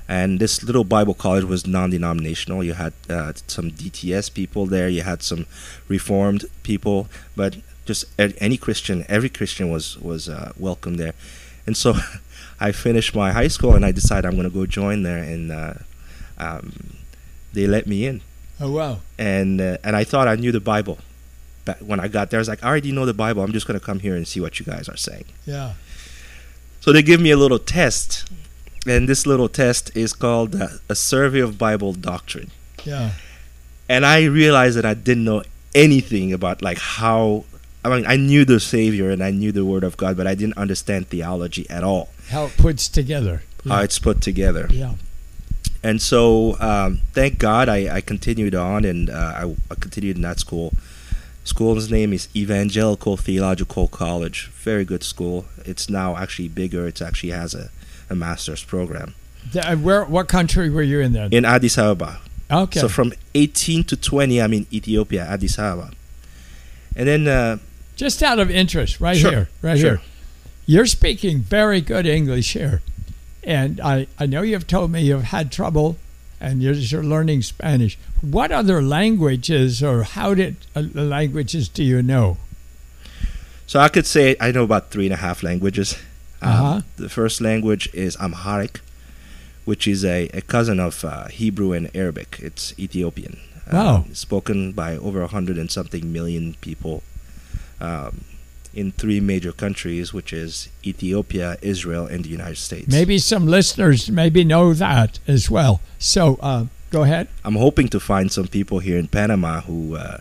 and 0.07 0.39
this 0.39 0.63
little 0.63 0.83
bible 0.83 1.15
college 1.15 1.43
was 1.43 1.65
non-denominational 1.65 2.63
you 2.63 2.73
had 2.73 2.93
uh, 3.09 3.33
some 3.47 3.71
dts 3.71 4.31
people 4.31 4.67
there 4.67 4.87
you 4.87 5.01
had 5.01 5.23
some 5.23 5.45
reformed 5.89 6.45
people 6.61 7.09
but 7.35 7.57
just 7.85 8.05
any 8.19 8.55
christian 8.55 9.03
every 9.09 9.29
christian 9.29 9.69
was 9.71 9.97
was 9.99 10.29
uh, 10.29 10.53
welcome 10.57 10.95
there 10.95 11.13
and 11.65 11.75
so 11.75 11.95
i 12.59 12.71
finished 12.71 13.15
my 13.15 13.31
high 13.31 13.49
school 13.49 13.73
and 13.75 13.83
i 13.83 13.91
decided 13.91 14.25
i'm 14.27 14.37
going 14.39 14.47
to 14.47 14.53
go 14.53 14.65
join 14.67 15.01
there 15.01 15.23
and 15.33 15.51
uh, 15.51 15.73
um, 16.37 17.00
they 17.53 17.67
let 17.67 17.85
me 17.87 18.05
in 18.05 18.21
Oh 18.59 18.71
wow. 18.71 18.99
and 19.17 19.59
uh, 19.61 19.77
and 19.83 19.95
I 19.95 20.03
thought 20.03 20.27
I 20.27 20.35
knew 20.35 20.51
the 20.51 20.59
Bible. 20.59 20.97
But 21.65 21.81
when 21.81 21.99
I 21.99 22.07
got 22.07 22.29
there, 22.31 22.39
I 22.39 22.41
was 22.41 22.47
like, 22.49 22.63
I 22.63 22.67
already 22.67 22.91
know 22.91 23.05
the 23.05 23.13
Bible. 23.13 23.43
I'm 23.43 23.51
just 23.53 23.67
gonna 23.67 23.79
come 23.79 23.99
here 23.99 24.15
and 24.15 24.27
see 24.27 24.39
what 24.39 24.59
you 24.59 24.65
guys 24.65 24.89
are 24.89 24.97
saying. 24.97 25.25
Yeah. 25.45 25.73
So 26.79 26.91
they 26.91 27.01
give 27.03 27.21
me 27.21 27.29
a 27.31 27.37
little 27.37 27.59
test, 27.59 28.27
and 28.87 29.07
this 29.07 29.25
little 29.27 29.47
test 29.49 29.95
is 29.95 30.13
called 30.13 30.55
uh, 30.55 30.67
a 30.89 30.95
survey 30.95 31.39
of 31.39 31.57
Bible 31.59 31.93
doctrine. 31.93 32.49
Yeah. 32.83 33.11
And 33.87 34.05
I 34.05 34.23
realized 34.25 34.77
that 34.77 34.85
I 34.85 34.93
didn't 34.95 35.23
know 35.25 35.43
anything 35.75 36.33
about 36.33 36.61
like 36.61 36.79
how. 36.79 37.45
I 37.83 37.89
mean, 37.89 38.05
I 38.07 38.15
knew 38.15 38.45
the 38.45 38.59
Savior 38.59 39.09
and 39.09 39.23
I 39.23 39.31
knew 39.31 39.51
the 39.51 39.65
Word 39.65 39.83
of 39.83 39.97
God, 39.97 40.15
but 40.15 40.27
I 40.27 40.35
didn't 40.35 40.57
understand 40.57 41.07
theology 41.09 41.67
at 41.69 41.83
all. 41.83 42.09
How 42.29 42.45
it 42.45 42.55
puts 42.57 42.87
together. 42.87 43.41
How 43.67 43.77
Yeah. 43.77 43.83
it's 43.85 43.97
put 43.99 44.21
together. 44.21 44.67
yeah. 44.71 44.93
And 45.83 46.01
so 46.01 46.57
um, 46.59 46.99
thank 47.13 47.37
God 47.39 47.69
I, 47.69 47.95
I 47.95 48.01
continued 48.01 48.55
on 48.55 48.85
and 48.85 49.09
uh, 49.09 49.13
I, 49.35 49.55
I 49.71 49.75
continued 49.75 50.15
in 50.17 50.21
that 50.23 50.39
school. 50.39 50.73
School's 51.43 51.89
name 51.89 52.13
is 52.13 52.27
Evangelical 52.35 53.17
Theological 53.17 53.87
College. 53.87 54.51
Very 54.63 54.85
good 54.85 55.03
school. 55.03 55.45
It's 55.65 55.89
now 55.89 56.15
actually 56.17 56.49
bigger. 56.49 56.85
It 56.87 57.01
actually 57.01 57.31
has 57.31 57.55
a, 57.55 57.69
a 58.09 58.15
master's 58.15 58.63
program 58.63 59.15
The- 59.51 59.71
uh, 59.71 59.75
where? 59.75 60.05
What 60.05 60.27
country 60.27 60.69
were 60.69 60.83
you 60.83 60.99
in 60.99 61.13
then? 61.13 61.33
in 61.33 61.43
Addis 61.45 61.77
Ababa. 61.79 62.19
okay. 62.51 62.79
So 62.79 62.87
from 62.87 63.13
18 63.33 63.83
to 63.85 63.97
20, 63.97 64.39
I'm 64.41 64.53
in 64.53 64.67
Ethiopia, 64.71 65.25
Addis 65.25 65.57
Ababa. 65.57 65.91
And 66.95 67.07
then 67.07 67.27
uh, 67.27 67.57
Just 67.95 68.21
out 68.21 68.37
of 68.39 68.51
interest, 68.51 68.99
right 69.01 69.17
Sure, 69.17 69.31
here, 69.31 69.49
right 69.63 69.79
sure. 69.79 69.95
here. 69.97 70.01
You're 70.67 70.85
speaking 70.85 71.39
very 71.39 71.81
good 71.81 72.05
English 72.05 72.53
here. 72.53 72.81
And 73.43 73.79
I, 73.81 74.07
I 74.19 74.25
know 74.25 74.41
you've 74.43 74.67
told 74.67 74.91
me 74.91 75.01
you've 75.01 75.23
had 75.23 75.51
trouble 75.51 75.97
and 76.39 76.61
you're, 76.61 76.73
you're 76.73 77.03
learning 77.03 77.41
Spanish. 77.41 77.97
What 78.21 78.51
other 78.51 78.81
languages 78.81 79.81
or 79.83 80.03
how 80.03 80.33
did 80.33 80.55
uh, 80.75 80.81
languages 80.93 81.69
do 81.69 81.83
you 81.83 82.01
know? 82.01 82.37
So 83.67 83.79
I 83.79 83.89
could 83.89 84.05
say 84.05 84.35
I 84.39 84.51
know 84.51 84.63
about 84.63 84.91
three 84.91 85.05
and 85.05 85.13
a 85.13 85.17
half 85.17 85.43
languages. 85.43 85.95
Um, 86.41 86.49
Uh-huh. 86.51 86.81
The 86.97 87.09
first 87.09 87.41
language 87.41 87.89
is 87.93 88.17
Amharic, 88.17 88.81
which 89.65 89.87
is 89.87 90.03
a, 90.03 90.27
a 90.33 90.41
cousin 90.41 90.79
of 90.79 91.05
uh, 91.05 91.27
Hebrew 91.27 91.71
and 91.73 91.89
Arabic. 91.95 92.37
It's 92.41 92.73
Ethiopian. 92.79 93.39
Wow. 93.71 93.95
Um, 93.97 94.13
spoken 94.15 94.71
by 94.73 94.97
over 94.97 95.21
a 95.21 95.27
hundred 95.27 95.57
and 95.57 95.69
something 95.71 96.11
million 96.11 96.55
people 96.61 97.03
um, 97.79 98.25
in 98.73 98.91
three 98.91 99.19
major 99.19 99.51
countries, 99.51 100.13
which 100.13 100.31
is 100.31 100.69
Ethiopia, 100.85 101.57
Israel, 101.61 102.05
and 102.05 102.23
the 102.23 102.29
United 102.29 102.57
States. 102.57 102.87
Maybe 102.87 103.17
some 103.17 103.45
listeners 103.45 104.09
maybe 104.09 104.43
know 104.43 104.73
that 104.73 105.19
as 105.27 105.49
well. 105.49 105.81
So 105.99 106.37
uh, 106.41 106.65
go 106.89 107.03
ahead. 107.03 107.27
I'm 107.43 107.55
hoping 107.55 107.89
to 107.89 107.99
find 107.99 108.31
some 108.31 108.47
people 108.47 108.79
here 108.79 108.97
in 108.97 109.07
Panama 109.07 109.61
who 109.61 109.95
uh, 109.95 110.19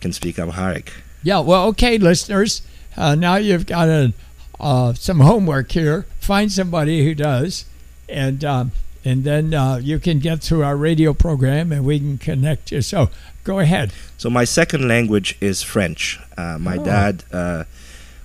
can 0.00 0.12
speak 0.12 0.38
Amharic. 0.38 0.92
Yeah, 1.22 1.40
well, 1.40 1.66
okay, 1.68 1.98
listeners. 1.98 2.62
Uh, 2.96 3.14
now 3.14 3.36
you've 3.36 3.66
got 3.66 3.88
a, 3.88 4.12
uh, 4.60 4.92
some 4.94 5.20
homework 5.20 5.72
here. 5.72 6.06
Find 6.20 6.50
somebody 6.50 7.04
who 7.04 7.14
does, 7.14 7.64
and 8.08 8.44
um, 8.44 8.72
and 9.04 9.24
then 9.24 9.52
uh, 9.54 9.76
you 9.76 9.98
can 9.98 10.18
get 10.20 10.40
through 10.42 10.62
our 10.64 10.76
radio 10.76 11.12
program, 11.14 11.72
and 11.72 11.84
we 11.84 11.98
can 11.98 12.18
connect 12.18 12.72
you. 12.72 12.82
So 12.82 13.10
go 13.44 13.58
ahead. 13.58 13.92
So 14.18 14.30
my 14.30 14.44
second 14.44 14.86
language 14.88 15.36
is 15.40 15.62
French. 15.62 16.18
Uh, 16.36 16.58
my 16.58 16.76
Oh. 16.78 16.84
dad 16.84 17.24
uh, 17.32 17.64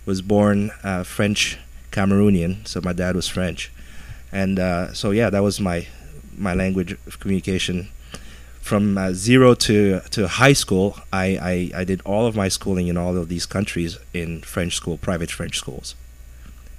was 0.05 0.21
born 0.21 0.71
uh, 0.83 1.03
French 1.03 1.57
Cameroonian, 1.91 2.67
so 2.67 2.79
my 2.81 2.93
dad 2.93 3.15
was 3.15 3.27
French, 3.27 3.71
and 4.31 4.59
uh, 4.59 4.93
so 4.93 5.11
yeah, 5.11 5.29
that 5.29 5.41
was 5.43 5.59
my 5.59 5.87
my 6.37 6.53
language 6.53 6.91
of 7.07 7.19
communication. 7.19 7.87
From 8.61 8.97
uh, 8.97 9.13
zero 9.13 9.53
to 9.55 10.01
to 10.11 10.27
high 10.27 10.51
school, 10.53 10.97
I, 11.13 11.71
I 11.73 11.81
I 11.81 11.83
did 11.85 12.01
all 12.03 12.25
of 12.27 12.35
my 12.35 12.49
schooling 12.49 12.87
in 12.89 12.97
all 12.97 13.15
of 13.17 13.29
these 13.29 13.45
countries 13.45 13.97
in 14.13 14.41
French 14.41 14.75
school, 14.75 14.97
private 14.97 15.31
French 15.31 15.57
schools, 15.57 15.95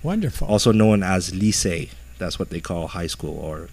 Wonderful. 0.02 0.47
also 0.47 0.71
known 0.71 1.02
as 1.02 1.31
lycée. 1.33 1.88
That's 2.19 2.38
what 2.38 2.50
they 2.50 2.61
call 2.61 2.88
high 2.88 3.07
school 3.09 3.38
or 3.38 3.69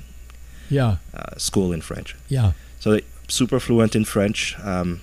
Yeah, 0.69 0.98
uh, 1.13 1.38
school 1.38 1.72
in 1.74 1.81
French. 1.81 2.15
yeah. 2.29 2.51
So 2.79 3.00
super 3.27 3.60
fluent 3.60 3.95
in 3.95 4.05
French. 4.05 4.55
Um, 4.63 5.01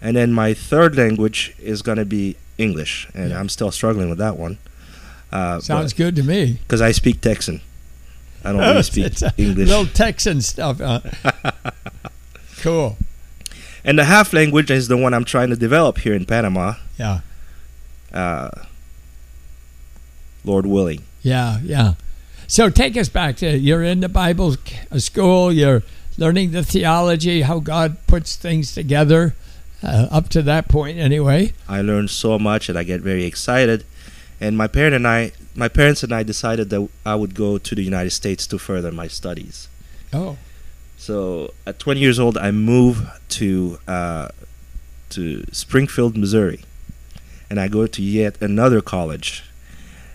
and 0.00 0.16
then 0.16 0.32
my 0.32 0.54
third 0.54 0.96
language 0.96 1.54
is 1.58 1.82
going 1.82 1.98
to 1.98 2.04
be 2.06 2.36
English, 2.56 3.08
and 3.14 3.30
Yeah. 3.30 3.38
I'm 3.40 3.48
still 3.48 3.70
struggling 3.70 4.08
with 4.08 4.18
that 4.18 4.36
one. 4.38 4.58
Uh, 5.30 5.60
Sounds 5.60 5.92
good 5.92 6.16
to 6.16 6.22
me. 6.22 6.58
Because 6.62 6.80
I 6.80 6.92
speak 6.92 7.20
Texan. 7.20 7.60
I 8.44 8.52
don't 8.52 8.60
really 8.62 8.82
speak 8.94 9.12
English. 9.36 9.68
Little 9.68 9.86
Texan 9.86 10.40
stuff. 10.40 10.78
Huh? 10.78 11.00
cool. 12.60 12.96
And 13.84 13.98
the 13.98 14.04
half 14.04 14.32
language 14.32 14.70
is 14.70 14.88
the 14.88 14.96
one 14.96 15.12
I'm 15.14 15.24
trying 15.24 15.50
to 15.50 15.56
develop 15.56 15.98
here 15.98 16.14
in 16.14 16.24
Panama, 16.24 16.74
Yeah, 16.98 17.20
uh, 18.12 18.50
Lord 20.44 20.66
willing. 20.66 21.02
yeah, 21.22 21.58
yeah. 21.62 21.94
So 22.50 22.70
take 22.70 22.96
us 22.96 23.10
back 23.10 23.36
to 23.36 23.58
you're 23.58 23.82
in 23.82 24.00
the 24.00 24.08
Bible 24.08 24.56
uh, 24.90 24.98
school. 24.98 25.52
You're 25.52 25.82
learning 26.16 26.52
the 26.52 26.64
theology, 26.64 27.42
how 27.42 27.58
God 27.60 27.98
puts 28.06 28.36
things 28.36 28.74
together. 28.74 29.34
Uh, 29.82 30.08
up 30.10 30.28
to 30.30 30.42
that 30.42 30.66
point, 30.66 30.98
anyway. 30.98 31.52
I 31.68 31.82
learned 31.82 32.10
so 32.10 32.38
much, 32.38 32.68
and 32.70 32.76
I 32.76 32.84
get 32.84 33.02
very 33.02 33.24
excited. 33.24 33.84
And 34.40 34.56
my 34.56 34.66
parent 34.66 34.94
and 34.94 35.06
I, 35.06 35.32
my 35.54 35.68
parents 35.68 36.02
and 36.02 36.12
I, 36.12 36.22
decided 36.22 36.70
that 36.70 36.88
I 37.04 37.14
would 37.14 37.34
go 37.34 37.58
to 37.58 37.74
the 37.74 37.82
United 37.82 38.10
States 38.10 38.46
to 38.48 38.58
further 38.58 38.90
my 38.90 39.08
studies. 39.08 39.68
Oh, 40.12 40.38
So 40.96 41.52
at 41.66 41.78
20 41.78 42.00
years 42.00 42.18
old, 42.18 42.38
I 42.38 42.50
moved 42.50 43.06
to 43.38 43.78
uh, 43.86 44.28
to 45.10 45.44
Springfield, 45.52 46.16
Missouri, 46.16 46.64
and 47.50 47.60
I 47.60 47.68
go 47.68 47.86
to 47.86 48.02
yet 48.02 48.40
another 48.40 48.80
college, 48.80 49.44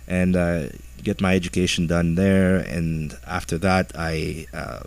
and 0.07 0.35
uh, 0.35 0.63
get 1.03 1.21
my 1.21 1.35
education 1.35 1.87
done 1.87 2.15
there. 2.15 2.57
And 2.57 3.17
after 3.27 3.57
that, 3.59 3.91
I 3.95 4.47
uh, 4.53 4.83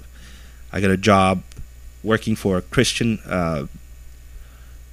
I 0.72 0.80
got 0.80 0.90
a 0.90 0.96
job 0.96 1.42
working 2.02 2.36
for 2.36 2.56
a 2.56 2.62
Christian. 2.62 3.20
Uh, 3.26 3.66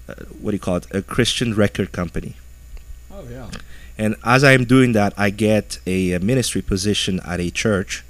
uh, 0.08 0.16
what 0.42 0.52
do 0.52 0.56
you 0.56 0.60
call 0.60 0.78
it? 0.78 0.88
A 0.92 1.02
Christian 1.02 1.54
record 1.54 1.92
company. 1.92 2.36
oh 3.12 3.26
yeah. 3.30 3.50
And 3.98 4.16
as 4.24 4.44
I'm 4.44 4.66
doing 4.66 4.94
that, 4.94 5.14
I 5.18 5.30
get 5.30 5.78
a, 5.86 6.18
ministry 6.18 6.64
position 6.64 7.20
at 7.26 7.40
a 7.40 7.52
church, 7.52 8.04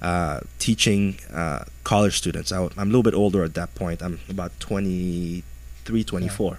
uh, 0.00 0.40
teaching 0.58 1.18
uh, 1.32 1.64
college 1.84 2.18
students. 2.18 2.50
I, 2.50 2.64
am 2.64 2.70
a 2.76 2.84
little 2.84 3.04
bit 3.04 3.14
older 3.14 3.44
at 3.44 3.54
that 3.54 3.72
point. 3.76 4.02
I'm 4.02 4.18
about 4.28 4.58
23, 4.58 6.04
24. 6.04 6.58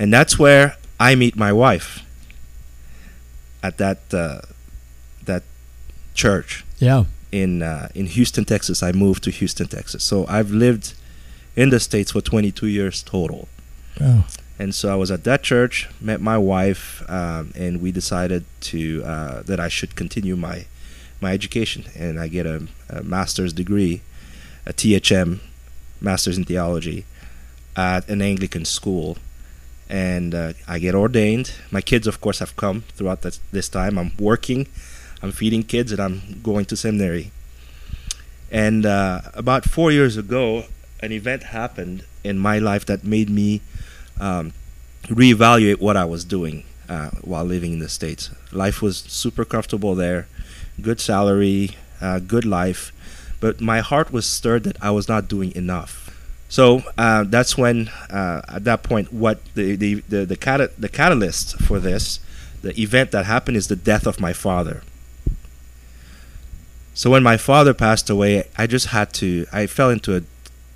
And 0.00 0.12
that's 0.12 0.36
where 0.36 0.76
I 0.98 1.14
meet 1.14 1.36
my 1.36 1.52
wife 1.52 2.02
at 3.62 3.78
that 3.78 3.98
uh, 4.12 4.40
that 5.24 5.42
church 6.14 6.64
Yeah. 6.78 7.04
in 7.30 7.62
uh, 7.62 7.88
in 7.94 8.06
Houston, 8.06 8.44
Texas. 8.44 8.82
I 8.82 8.92
moved 8.92 9.22
to 9.24 9.30
Houston, 9.30 9.66
Texas. 9.68 10.02
So 10.04 10.26
I've 10.28 10.50
lived 10.50 10.94
in 11.56 11.70
the 11.70 11.78
states 11.80 12.12
for 12.12 12.20
22 12.22 12.66
years 12.66 13.02
total 13.02 13.46
Oh, 14.00 14.24
And 14.58 14.74
so 14.74 14.88
I 14.92 14.96
was 14.96 15.10
at 15.10 15.24
that 15.24 15.42
church, 15.42 15.88
met 16.00 16.20
my 16.20 16.38
wife, 16.38 17.02
um, 17.08 17.52
and 17.54 17.80
we 17.82 17.92
decided 17.92 18.44
to 18.72 19.02
uh, 19.04 19.42
that 19.46 19.60
I 19.60 19.68
should 19.68 19.94
continue 19.96 20.36
my 20.36 20.64
my 21.20 21.32
education, 21.32 21.84
and 21.98 22.18
I 22.18 22.28
get 22.28 22.46
a, 22.46 22.66
a 22.88 23.02
master's 23.02 23.52
degree, 23.52 24.00
a 24.66 24.72
THM, 24.72 25.38
master's 26.00 26.36
in 26.38 26.44
theology, 26.44 27.04
at 27.76 28.08
an 28.08 28.20
Anglican 28.22 28.64
school, 28.64 29.16
and 29.92 30.34
uh, 30.34 30.54
I 30.66 30.78
get 30.78 30.94
ordained. 30.94 31.52
My 31.70 31.82
kids, 31.82 32.06
of 32.06 32.18
course, 32.22 32.38
have 32.38 32.56
come 32.56 32.84
throughout 32.94 33.20
this, 33.20 33.40
this 33.52 33.68
time. 33.68 33.98
I'm 33.98 34.12
working, 34.18 34.66
I'm 35.22 35.32
feeding 35.32 35.62
kids, 35.62 35.92
and 35.92 36.00
I'm 36.00 36.40
going 36.42 36.64
to 36.66 36.76
seminary. 36.76 37.30
And 38.50 38.86
uh, 38.86 39.20
about 39.34 39.66
four 39.66 39.92
years 39.92 40.16
ago, 40.16 40.64
an 41.00 41.12
event 41.12 41.42
happened 41.44 42.06
in 42.24 42.38
my 42.38 42.58
life 42.58 42.86
that 42.86 43.04
made 43.04 43.28
me 43.28 43.60
um, 44.18 44.54
reevaluate 45.08 45.78
what 45.78 45.98
I 45.98 46.06
was 46.06 46.24
doing 46.24 46.64
uh, 46.88 47.10
while 47.20 47.44
living 47.44 47.74
in 47.74 47.78
the 47.78 47.88
States. 47.90 48.30
Life 48.50 48.80
was 48.80 48.96
super 48.96 49.44
comfortable 49.44 49.94
there, 49.94 50.26
good 50.80 51.00
salary, 51.00 51.76
uh, 52.00 52.18
good 52.18 52.46
life, 52.46 52.92
but 53.40 53.60
my 53.60 53.80
heart 53.80 54.10
was 54.10 54.24
stirred 54.24 54.64
that 54.64 54.78
I 54.80 54.90
was 54.90 55.06
not 55.06 55.28
doing 55.28 55.54
enough. 55.54 56.01
So 56.52 56.82
uh, 56.98 57.24
that's 57.24 57.56
when, 57.56 57.88
uh, 58.10 58.42
at 58.46 58.64
that 58.64 58.82
point, 58.82 59.10
what 59.10 59.40
the 59.54 59.74
the 59.74 60.02
the 60.06 60.26
the, 60.26 60.36
cat- 60.36 60.78
the 60.78 60.90
catalyst 60.90 61.58
for 61.62 61.78
this, 61.80 62.20
the 62.60 62.78
event 62.78 63.10
that 63.12 63.24
happened, 63.24 63.56
is 63.56 63.68
the 63.68 63.80
death 63.90 64.06
of 64.06 64.20
my 64.20 64.34
father. 64.34 64.82
So 66.92 67.08
when 67.08 67.22
my 67.22 67.38
father 67.38 67.72
passed 67.72 68.10
away, 68.10 68.44
I 68.58 68.66
just 68.66 68.88
had 68.88 69.14
to. 69.14 69.46
I 69.50 69.66
fell 69.66 69.88
into 69.88 70.14
a 70.14 70.24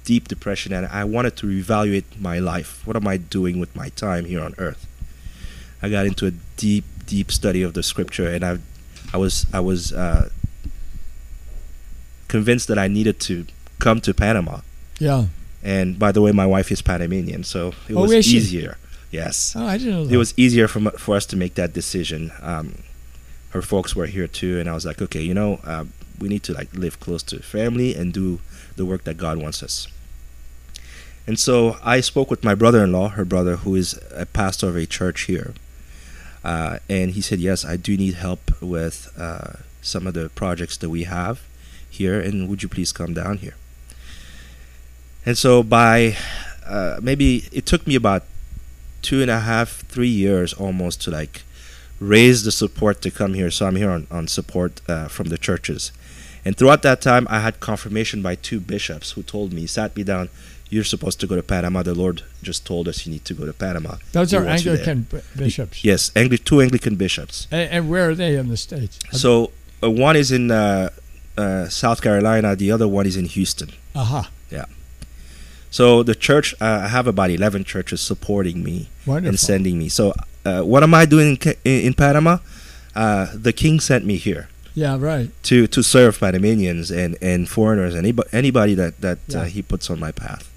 deep 0.04 0.28
depression, 0.28 0.72
and 0.72 0.86
I 0.86 1.04
wanted 1.04 1.36
to 1.40 1.46
reevaluate 1.46 2.04
my 2.18 2.38
life. 2.38 2.80
What 2.86 2.96
am 2.96 3.06
I 3.06 3.18
doing 3.18 3.60
with 3.60 3.76
my 3.76 3.90
time 3.90 4.24
here 4.24 4.40
on 4.40 4.54
Earth? 4.56 4.86
I 5.82 5.90
got 5.90 6.06
into 6.06 6.24
a 6.26 6.32
deep, 6.56 6.86
deep 7.04 7.30
study 7.30 7.60
of 7.60 7.74
the 7.74 7.82
Scripture, 7.82 8.26
and 8.26 8.42
I, 8.42 8.60
I 9.12 9.18
was, 9.18 9.44
I 9.52 9.60
was 9.60 9.92
uh, 9.92 10.30
convinced 12.28 12.66
that 12.68 12.78
I 12.78 12.88
needed 12.88 13.20
to 13.28 13.44
come 13.78 14.00
to 14.00 14.14
Panama. 14.14 14.60
Yeah. 14.98 15.26
And 15.74 15.98
by 15.98 16.12
the 16.12 16.22
way, 16.22 16.30
my 16.32 16.46
wife 16.46 16.70
is 16.70 16.80
Panamanian, 16.80 17.42
so 17.44 17.60
it 17.88 17.94
Oh, 17.96 18.02
was 18.06 18.24
she? 18.24 18.36
easier. 18.36 18.76
Yes 19.10 19.54
Oh, 19.56 19.66
I 19.66 19.78
didn't 19.78 19.92
know 19.94 20.04
that. 20.06 20.14
it 20.14 20.16
was 20.24 20.32
easier 20.36 20.68
for, 20.68 20.80
for 21.04 21.16
us 21.16 21.26
to 21.26 21.36
make 21.36 21.54
that 21.54 21.72
decision. 21.72 22.30
Um, 22.40 22.66
her 23.50 23.62
folks 23.62 23.96
were 23.96 24.06
here 24.06 24.28
too, 24.28 24.60
and 24.60 24.68
I 24.68 24.74
was 24.74 24.84
like, 24.86 25.00
okay, 25.06 25.22
you 25.22 25.34
know, 25.34 25.60
uh, 25.64 25.84
we 26.20 26.28
need 26.28 26.42
to 26.44 26.52
like 26.52 26.70
live 26.74 27.00
close 27.00 27.22
to 27.30 27.40
family 27.42 27.94
and 27.98 28.12
do 28.12 28.40
the 28.76 28.84
work 28.84 29.02
that 29.04 29.16
God 29.16 29.38
wants 29.38 29.62
us. 29.62 29.88
And 31.26 31.38
so 31.38 31.76
I 31.82 32.00
spoke 32.00 32.30
with 32.30 32.44
my 32.44 32.54
brother-in-law, 32.54 33.08
her 33.18 33.24
brother, 33.24 33.56
who 33.56 33.74
is 33.74 33.98
a 34.14 34.26
pastor 34.26 34.68
of 34.68 34.76
a 34.76 34.86
church 34.86 35.22
here, 35.22 35.54
uh, 36.44 36.78
and 36.88 37.10
he 37.12 37.20
said, 37.20 37.40
yes, 37.40 37.64
I 37.64 37.76
do 37.76 37.96
need 37.96 38.14
help 38.14 38.42
with 38.62 39.12
uh, 39.18 39.54
some 39.82 40.06
of 40.06 40.14
the 40.14 40.28
projects 40.30 40.76
that 40.78 40.90
we 40.90 41.04
have 41.04 41.42
here, 41.90 42.20
and 42.20 42.48
would 42.48 42.62
you 42.62 42.68
please 42.68 42.92
come 42.92 43.14
down 43.14 43.38
here? 43.38 43.54
And 45.26 45.36
so 45.36 45.62
by 45.62 46.16
uh, 46.64 46.98
maybe 47.02 47.44
it 47.52 47.66
took 47.66 47.86
me 47.86 47.96
about 47.96 48.22
two 49.02 49.20
and 49.22 49.30
a 49.30 49.40
half, 49.40 49.80
three 49.88 50.08
years 50.08 50.52
almost 50.54 51.02
to 51.02 51.10
like 51.10 51.42
raise 51.98 52.44
the 52.44 52.52
support 52.52 53.02
to 53.02 53.10
come 53.10 53.34
here. 53.34 53.50
So 53.50 53.66
I'm 53.66 53.76
here 53.76 53.90
on, 53.90 54.06
on 54.10 54.28
support 54.28 54.80
uh, 54.88 55.08
from 55.08 55.28
the 55.28 55.38
churches. 55.38 55.92
And 56.44 56.56
throughout 56.56 56.82
that 56.82 57.00
time, 57.00 57.26
I 57.28 57.40
had 57.40 57.58
confirmation 57.58 58.22
by 58.22 58.36
two 58.36 58.60
bishops 58.60 59.12
who 59.12 59.22
told 59.24 59.52
me, 59.52 59.66
sat 59.66 59.96
me 59.96 60.04
down, 60.04 60.28
you're 60.70 60.84
supposed 60.84 61.18
to 61.20 61.26
go 61.26 61.34
to 61.34 61.42
Panama. 61.42 61.82
The 61.82 61.94
Lord 61.94 62.22
just 62.42 62.64
told 62.64 62.86
us 62.86 63.04
you 63.04 63.12
need 63.12 63.24
to 63.24 63.34
go 63.34 63.46
to 63.46 63.52
Panama. 63.52 63.96
Those 64.12 64.30
He 64.30 64.36
are 64.36 64.44
wants 64.44 64.64
you 64.64 64.76
there." 64.76 64.88
Anglican 64.88 65.20
b- 65.34 65.42
bishops. 65.44 65.84
Yes, 65.84 66.12
Angli- 66.14 66.38
two 66.38 66.60
Anglican 66.60 66.94
bishops. 66.96 67.48
And, 67.50 67.70
and 67.70 67.90
where 67.90 68.10
are 68.10 68.14
they 68.14 68.36
in 68.36 68.48
the 68.48 68.56
States? 68.56 68.98
So 69.12 69.52
uh, 69.82 69.90
one 69.90 70.16
is 70.16 70.30
in 70.30 70.50
uh, 70.50 70.90
uh, 71.36 71.68
South 71.68 72.00
Carolina, 72.00 72.54
the 72.54 72.70
other 72.70 72.86
one 72.86 73.06
is 73.06 73.16
in 73.16 73.26
Houston. 73.26 73.70
Aha. 73.94 74.30
So 75.70 76.02
the 76.02 76.14
church, 76.14 76.54
uh, 76.60 76.82
I 76.84 76.88
have 76.88 77.06
about 77.06 77.30
11 77.30 77.64
churches 77.64 78.00
supporting 78.00 78.62
me 78.62 78.88
Wonderful. 79.04 79.28
and 79.30 79.38
sending 79.38 79.78
me. 79.78 79.88
So 79.88 80.14
uh, 80.44 80.62
what 80.62 80.82
am 80.82 80.94
I 80.94 81.04
doing 81.06 81.38
in, 81.64 81.80
in, 81.86 81.94
Panama? 81.94 82.38
Uh, 82.94 83.26
the 83.34 83.52
king 83.52 83.78
sent 83.80 84.04
me 84.06 84.16
here 84.16 84.48
yeah, 84.74 84.96
right. 84.98 85.30
to, 85.44 85.66
to 85.66 85.82
serve 85.82 86.18
Panamanians 86.20 86.90
and, 86.90 87.16
and 87.20 87.48
foreigners, 87.48 87.94
anybody, 87.94 88.28
anybody 88.32 88.74
that, 88.74 89.00
that 89.00 89.18
uh, 89.34 89.40
Yeah. 89.40 89.44
he 89.46 89.62
puts 89.62 89.90
on 89.90 90.00
my 90.00 90.12
path. 90.12 90.50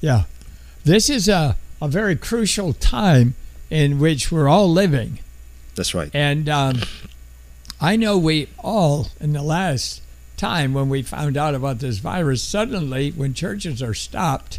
Yeah. 0.00 0.24
This 0.84 1.08
is 1.10 1.28
a, 1.28 1.56
a 1.80 1.88
very 1.88 2.16
crucial 2.16 2.72
time 2.72 3.34
in 3.70 3.98
which 3.98 4.32
we're 4.32 4.48
all 4.48 4.70
living. 4.70 5.20
That's 5.76 5.94
right. 5.94 6.10
And 6.14 6.48
um, 6.48 6.80
I 7.80 7.94
know 7.96 8.18
we 8.18 8.48
all, 8.58 9.08
in 9.20 9.32
the 9.32 9.42
last 9.42 10.02
time 10.38 10.72
when 10.72 10.88
we 10.88 11.02
found 11.02 11.36
out 11.36 11.54
about 11.54 11.80
this 11.80 11.98
virus, 11.98 12.42
suddenly 12.42 13.10
when 13.10 13.34
churches 13.34 13.82
are 13.82 13.94
stopped, 13.94 14.58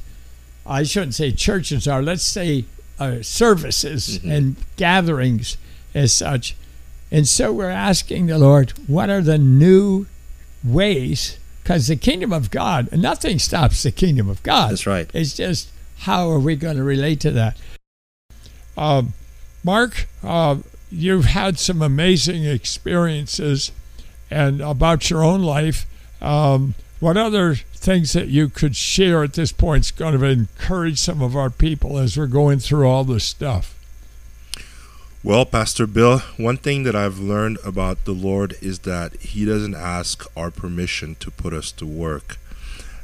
I 0.66 0.84
shouldn't 0.84 1.16
say 1.16 1.32
churches 1.32 1.88
are, 1.88 2.02
let's 2.04 2.24
say 2.24 2.66
uh, 3.00 3.22
services 3.22 4.20
Mhm. 4.20 4.32
and 4.32 4.56
gatherings 4.76 5.58
as 5.96 6.12
such. 6.14 6.56
And 7.12 7.28
so 7.28 7.52
we're 7.52 7.70
asking 7.70 8.28
the 8.28 8.38
Lord, 8.38 8.74
what 8.88 9.10
are 9.10 9.22
the 9.22 9.38
new 9.38 10.06
ways? 10.64 11.38
Because 11.64 11.88
the 11.88 11.96
kingdom 11.96 12.32
of 12.34 12.52
God, 12.52 12.92
nothing 12.92 13.40
stops 13.40 13.84
the 13.84 13.92
kingdom 13.92 14.30
of 14.30 14.44
God. 14.44 14.72
That's 14.72 14.86
right. 14.86 15.10
It's 15.14 15.34
just 15.34 15.70
how 16.00 16.30
are 16.30 16.40
we 16.40 16.56
going 16.56 16.78
to 16.78 16.84
relate 16.84 17.20
to 17.22 17.32
that? 17.32 17.58
Um, 18.78 19.14
Mark, 19.64 20.08
uh, 20.24 20.58
you've 20.92 21.26
had 21.26 21.58
some 21.60 21.82
amazing 21.82 22.46
experiences, 22.46 23.72
and 24.30 24.62
about 24.62 25.10
your 25.10 25.24
own 25.24 25.42
life. 25.44 25.86
Um, 26.22 26.76
what 27.00 27.18
other 27.18 27.56
things 27.56 28.12
that 28.14 28.28
you 28.28 28.50
could 28.50 28.76
share 28.76 29.24
at 29.24 29.34
this 29.34 29.52
point 29.52 29.86
is 29.86 29.92
going 29.92 30.20
to 30.20 30.26
encourage 30.26 31.00
some 31.00 31.22
of 31.22 31.36
our 31.36 31.50
people 31.50 31.98
as 31.98 32.18
we're 32.18 32.28
going 32.28 32.60
through 32.60 32.88
all 32.88 33.04
this 33.04 33.24
stuff? 33.24 33.76
Well, 35.22 35.46
Pastor 35.46 35.86
Bill, 35.86 36.20
one 36.38 36.58
thing 36.58 36.84
that 36.84 36.96
I've 36.96 37.20
learned 37.20 37.58
about 37.66 38.06
the 38.06 38.14
Lord 38.14 38.56
is 38.62 38.80
that 38.80 39.16
He 39.22 39.44
doesn't 39.44 39.76
ask 39.76 40.26
our 40.36 40.50
permission 40.50 41.16
to 41.16 41.30
put 41.30 41.54
us 41.54 41.72
to 41.74 41.86
work. 41.86 42.38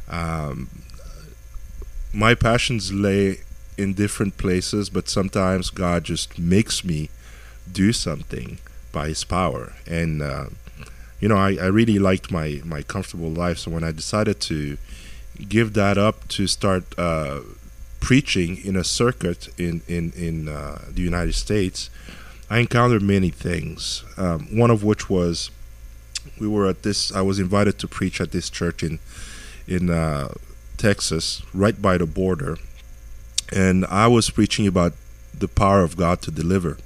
Um, 0.10 0.70
my 2.14 2.34
passions 2.34 2.94
lay 2.94 3.40
in 3.78 3.94
different 3.94 4.38
places, 4.38 4.90
but 4.90 5.10
sometimes 5.10 5.70
God 5.70 6.06
just 6.06 6.40
makes 6.40 6.86
me 6.86 7.10
do 7.70 7.92
something 7.92 8.60
by 8.94 9.10
His 9.10 9.26
power. 9.26 9.74
And, 9.86 10.22
uh, 10.22 10.46
you 11.26 11.30
know, 11.30 11.38
I, 11.38 11.58
I 11.60 11.66
really 11.66 11.98
liked 11.98 12.30
my, 12.30 12.62
my 12.64 12.84
comfortable 12.84 13.32
life. 13.32 13.58
So 13.58 13.72
when 13.72 13.84
I 13.84 13.92
decided 13.92 14.40
to 14.42 14.78
give 15.50 15.74
that 15.74 15.98
up 15.98 16.28
to 16.28 16.46
start 16.46 16.84
uh, 17.00 17.40
preaching 18.00 18.64
in 18.64 18.76
a 18.76 18.84
circuit 18.84 19.48
in, 19.58 19.82
in, 19.88 20.14
in 20.16 20.48
uh, 20.48 20.84
the 20.88 21.02
United 21.02 21.34
States, 21.34 21.90
I 22.48 22.60
encountered 22.60 23.02
many 23.02 23.32
things. 23.32 24.04
Um, 24.18 24.56
one 24.56 24.70
of 24.70 24.84
which 24.84 25.10
was 25.10 25.50
we 26.40 26.48
were 26.48 26.68
at 26.68 26.84
this. 26.84 27.12
I 27.12 27.22
was 27.22 27.40
invited 27.40 27.80
to 27.80 27.88
preach 27.88 28.22
at 28.22 28.32
this 28.32 28.48
church 28.52 28.84
in 28.84 29.00
in 29.68 29.90
uh, 29.90 30.28
Texas, 30.78 31.42
right 31.56 31.82
by 31.82 31.98
the 31.98 32.06
border, 32.06 32.60
and 33.52 33.84
I 33.88 34.06
was 34.06 34.30
preaching 34.30 34.68
about 34.68 34.94
the 35.34 35.48
power 35.48 35.82
of 35.82 35.98
God 35.98 36.22
to 36.22 36.30
deliver, 36.30 36.78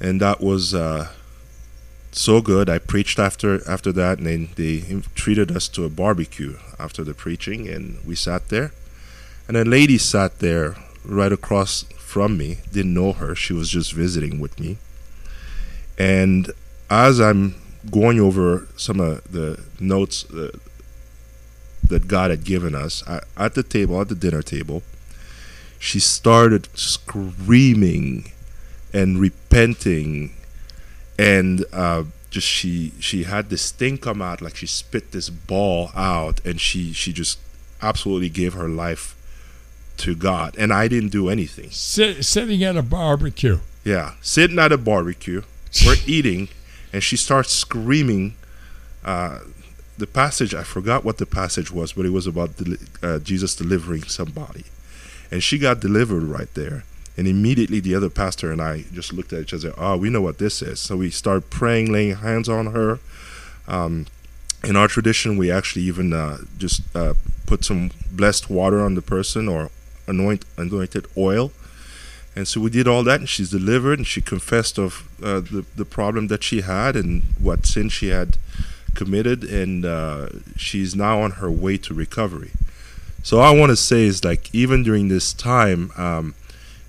and 0.00 0.22
that 0.22 0.40
was 0.40 0.72
uh, 0.72 1.08
so 2.12 2.40
good. 2.40 2.68
I 2.68 2.78
preached 2.78 3.18
after 3.18 3.68
after 3.68 3.92
that, 3.92 4.18
and 4.18 4.26
then 4.26 4.48
they 4.56 5.02
treated 5.14 5.50
us 5.54 5.68
to 5.68 5.84
a 5.84 5.88
barbecue 5.88 6.56
after 6.78 7.04
the 7.04 7.14
preaching, 7.14 7.68
and 7.68 8.04
we 8.04 8.14
sat 8.14 8.48
there, 8.48 8.72
and 9.46 9.56
a 9.56 9.64
lady 9.64 9.98
sat 9.98 10.38
there 10.38 10.76
right 11.04 11.32
across 11.32 11.84
from 11.98 12.36
me. 12.36 12.58
Didn't 12.72 12.94
know 12.94 13.12
her. 13.12 13.34
She 13.34 13.52
was 13.52 13.68
just 13.70 13.92
visiting 13.92 14.40
with 14.40 14.58
me. 14.58 14.78
And 15.98 16.52
as 16.90 17.20
I'm 17.20 17.56
going 17.90 18.20
over 18.20 18.66
some 18.76 19.00
of 19.00 19.30
the 19.30 19.62
notes 19.80 20.28
uh, 20.30 20.56
that 21.82 22.08
God 22.08 22.30
had 22.30 22.44
given 22.44 22.74
us 22.74 23.02
I, 23.06 23.20
at 23.36 23.54
the 23.54 23.62
table, 23.62 24.00
at 24.00 24.08
the 24.08 24.14
dinner 24.14 24.42
table, 24.42 24.82
she 25.78 26.00
started 26.00 26.68
screaming 26.74 28.32
and 28.92 29.20
repenting, 29.20 30.34
and 31.18 31.64
uh, 31.72 32.04
just 32.30 32.46
she 32.46 32.92
she 33.00 33.24
had 33.24 33.50
this 33.50 33.70
thing 33.70 33.98
come 33.98 34.22
out 34.22 34.40
like 34.40 34.56
she 34.56 34.66
spit 34.66 35.12
this 35.12 35.28
ball 35.28 35.90
out, 35.94 36.44
and 36.44 36.60
she 36.60 36.92
she 36.92 37.12
just 37.12 37.38
absolutely 37.82 38.28
gave 38.28 38.54
her 38.54 38.68
life 38.68 39.16
to 39.98 40.14
God, 40.14 40.54
and 40.56 40.72
I 40.72 40.88
didn't 40.88 41.10
do 41.10 41.28
anything. 41.28 41.70
Sit, 41.70 42.24
sitting 42.24 42.62
at 42.62 42.76
a 42.76 42.82
barbecue. 42.82 43.58
Yeah, 43.84 44.12
sitting 44.20 44.58
at 44.58 44.72
a 44.72 44.78
barbecue, 44.78 45.42
we're 45.84 45.96
eating, 46.06 46.48
and 46.92 47.02
she 47.02 47.16
starts 47.16 47.52
screaming. 47.52 48.36
Uh, 49.04 49.40
the 49.96 50.06
passage 50.06 50.54
I 50.54 50.62
forgot 50.62 51.04
what 51.04 51.18
the 51.18 51.26
passage 51.26 51.72
was, 51.72 51.92
but 51.92 52.06
it 52.06 52.10
was 52.10 52.26
about 52.28 52.56
deli- 52.56 52.78
uh, 53.02 53.18
Jesus 53.18 53.56
delivering 53.56 54.04
somebody, 54.04 54.64
and 55.30 55.42
she 55.42 55.58
got 55.58 55.80
delivered 55.80 56.22
right 56.22 56.52
there. 56.54 56.84
And 57.18 57.26
immediately 57.26 57.80
the 57.80 57.96
other 57.96 58.08
pastor 58.08 58.52
and 58.52 58.62
I 58.62 58.84
just 58.92 59.12
looked 59.12 59.32
at 59.32 59.42
each 59.42 59.52
other. 59.52 59.74
Oh, 59.76 59.96
we 59.96 60.08
know 60.08 60.22
what 60.22 60.38
this 60.38 60.62
is. 60.62 60.78
So 60.78 60.96
we 60.96 61.10
start 61.10 61.50
praying, 61.50 61.92
laying 61.92 62.14
hands 62.16 62.48
on 62.48 62.66
her. 62.66 63.00
Um, 63.66 64.06
in 64.62 64.76
our 64.76 64.86
tradition, 64.86 65.36
we 65.36 65.50
actually 65.50 65.82
even 65.82 66.12
uh, 66.12 66.38
just 66.56 66.82
uh, 66.94 67.14
put 67.44 67.64
some 67.64 67.90
blessed 68.12 68.48
water 68.48 68.80
on 68.80 68.94
the 68.94 69.02
person 69.02 69.48
or 69.48 69.70
anoint 70.06 70.44
anointed 70.56 71.06
oil. 71.16 71.50
And 72.36 72.46
so 72.46 72.60
we 72.60 72.70
did 72.70 72.86
all 72.86 73.02
that, 73.02 73.18
and 73.18 73.28
she's 73.28 73.50
delivered, 73.50 73.98
and 73.98 74.06
she 74.06 74.20
confessed 74.20 74.78
of 74.78 75.08
uh, 75.20 75.40
the 75.40 75.64
the 75.74 75.84
problem 75.84 76.28
that 76.28 76.44
she 76.44 76.60
had 76.60 76.94
and 76.94 77.22
what 77.40 77.66
sin 77.66 77.88
she 77.88 78.08
had 78.08 78.36
committed, 78.94 79.42
and 79.42 79.84
uh, 79.84 80.28
she's 80.56 80.94
now 80.94 81.20
on 81.20 81.32
her 81.32 81.50
way 81.50 81.78
to 81.78 81.94
recovery. 81.94 82.52
So 83.22 83.40
I 83.40 83.50
want 83.50 83.70
to 83.70 83.76
say 83.76 84.02
is 84.02 84.24
like 84.24 84.54
even 84.54 84.84
during 84.84 85.08
this 85.08 85.32
time, 85.32 85.90
um, 85.96 86.34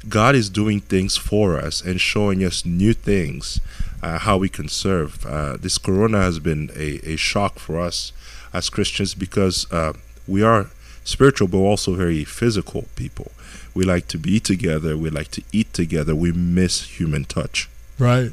God 0.07 0.35
is 0.35 0.49
doing 0.49 0.79
things 0.79 1.17
for 1.17 1.57
us 1.57 1.81
and 1.81 1.99
showing 1.99 2.43
us 2.43 2.65
new 2.65 2.93
things, 2.93 3.59
uh, 4.01 4.19
how 4.19 4.37
we 4.37 4.47
can 4.47 4.69
serve. 4.69 5.25
Uh, 5.25 5.57
this 5.57 5.77
Corona 5.77 6.21
has 6.21 6.39
been 6.39 6.71
a, 6.75 6.99
a 7.03 7.15
shock 7.17 7.59
for 7.59 7.79
us 7.79 8.13
as 8.53 8.69
Christians 8.69 9.13
because 9.13 9.69
uh, 9.71 9.93
we 10.27 10.41
are 10.41 10.67
spiritual 11.03 11.47
but 11.47 11.57
also 11.57 11.95
very 11.95 12.23
physical 12.23 12.85
people. 12.95 13.31
We 13.73 13.83
like 13.83 14.07
to 14.07 14.17
be 14.17 14.39
together, 14.39 14.97
we 14.97 15.09
like 15.09 15.31
to 15.31 15.43
eat 15.51 15.73
together, 15.73 16.15
we 16.15 16.31
miss 16.31 16.99
human 16.99 17.25
touch. 17.25 17.69
Right. 17.97 18.31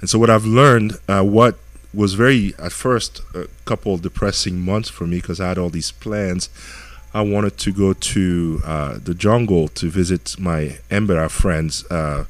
And 0.00 0.10
so, 0.10 0.18
what 0.18 0.30
I've 0.30 0.44
learned, 0.44 0.98
uh, 1.08 1.22
what 1.22 1.58
was 1.92 2.14
very, 2.14 2.54
at 2.58 2.72
first, 2.72 3.22
a 3.34 3.46
couple 3.64 3.94
of 3.94 4.02
depressing 4.02 4.58
months 4.58 4.88
for 4.88 5.06
me 5.06 5.16
because 5.16 5.40
I 5.40 5.48
had 5.48 5.58
all 5.58 5.70
these 5.70 5.92
plans. 5.92 6.48
I 7.14 7.22
wanted 7.22 7.56
to 7.58 7.72
go 7.72 7.92
to 7.92 8.60
uh, 8.64 8.98
the 9.02 9.14
jungle 9.14 9.68
to 9.68 9.88
visit 9.88 10.36
my 10.38 10.78
Embera 10.90 11.30
friends 11.30 11.84
uh, 11.90 12.24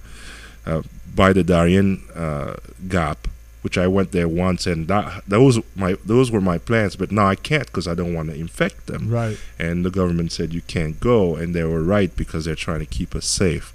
uh, 0.66 0.83
by 1.14 1.33
the 1.33 1.42
Darien 1.42 2.03
uh, 2.14 2.57
Gap, 2.87 3.27
which 3.62 3.79
I 3.79 3.87
went 3.87 4.12
there 4.12 4.29
once, 4.29 4.66
and 4.66 4.87
that 4.88 5.23
those 5.27 5.59
my 5.75 5.97
those 6.05 6.31
were 6.31 6.40
my 6.42 6.59
plans. 6.59 6.97
But 6.97 7.11
now 7.11 7.27
I 7.27 7.35
can't 7.35 7.64
because 7.66 7.88
I 7.88 7.94
don't 7.94 8.12
want 8.12 8.29
to 8.29 8.37
infect 8.37 8.87
them. 8.87 9.09
Right. 9.09 9.38
And 9.59 9.87
the 9.87 9.90
government 9.90 10.33
said 10.33 10.53
you 10.53 10.61
can't 10.62 11.01
go, 11.01 11.35
and 11.35 11.55
they 11.55 11.64
were 11.64 11.83
right 11.83 12.14
because 12.14 12.44
they're 12.44 12.55
trying 12.55 12.81
to 12.81 12.87
keep 12.87 13.14
us 13.14 13.25
safe. 13.25 13.73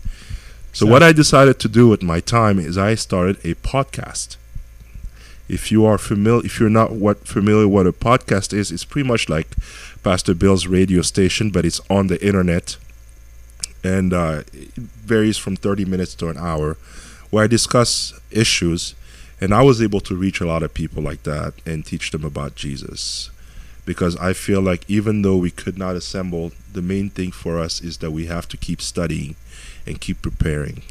So, 0.74 0.86
So- 0.86 0.91
what 0.91 1.02
I 1.02 1.12
decided 1.12 1.58
to 1.62 1.67
do 1.67 1.88
with 1.88 2.04
my 2.04 2.19
time 2.19 2.60
is 2.60 2.78
I 2.78 2.93
started 2.93 3.38
a 3.43 3.56
podcast. 3.56 4.36
If 5.48 5.72
you 5.72 5.84
are 5.88 5.98
familiar, 5.98 6.45
if 6.45 6.60
you're 6.60 6.69
not 6.69 6.91
what 6.91 7.28
familiar 7.28 7.67
what 7.67 7.88
a 7.88 7.91
podcast 7.91 8.54
is, 8.54 8.72
it's 8.72 8.86
pretty 8.86 9.08
much 9.08 9.28
like 9.30 9.48
Pastor 10.03 10.33
Bill's 10.33 10.67
radio 10.67 11.01
station, 11.01 11.49
but 11.49 11.65
it's 11.65 11.81
on 11.89 12.07
the 12.07 12.25
internet, 12.25 12.77
and 13.83 14.13
uh, 14.13 14.43
it 14.53 14.73
varies 14.75 15.38
from 15.38 15.55
30 15.55 15.85
minutes 15.85 16.15
to 16.15 16.29
an 16.29 16.38
hour, 16.38 16.77
where 17.29 17.43
I 17.43 17.47
discuss 17.47 18.13
issues, 18.31 18.95
and 19.41 19.53
I 19.53 19.62
was 19.62 19.81
able 19.81 19.99
to 20.01 20.15
reach 20.15 20.41
a 20.41 20.45
lot 20.45 20.63
of 20.63 20.73
people 20.73 21.03
like 21.03 21.23
that 21.23 21.53
and 21.65 21.85
teach 21.85 22.12
them 22.12 22.23
about 22.23 22.55
Jesus, 22.55 23.29
because 23.85 24.15
I 24.17 24.33
feel 24.33 24.62
like 24.62 24.89
even 24.89 25.21
though 25.21 25.38
we 25.38 25.51
could 25.51 25.77
not 25.77 25.95
assemble, 25.95 26.51
the 26.71 26.81
main 26.81 27.09
thing 27.09 27.31
for 27.31 27.59
us 27.59 27.81
is 27.81 27.97
that 27.97 28.12
we 28.12 28.27
have 28.27 28.47
to 28.49 28.57
keep 28.57 28.81
studying 28.81 29.35
and 29.85 29.99
keep 29.99 30.21
preparing 30.21 30.83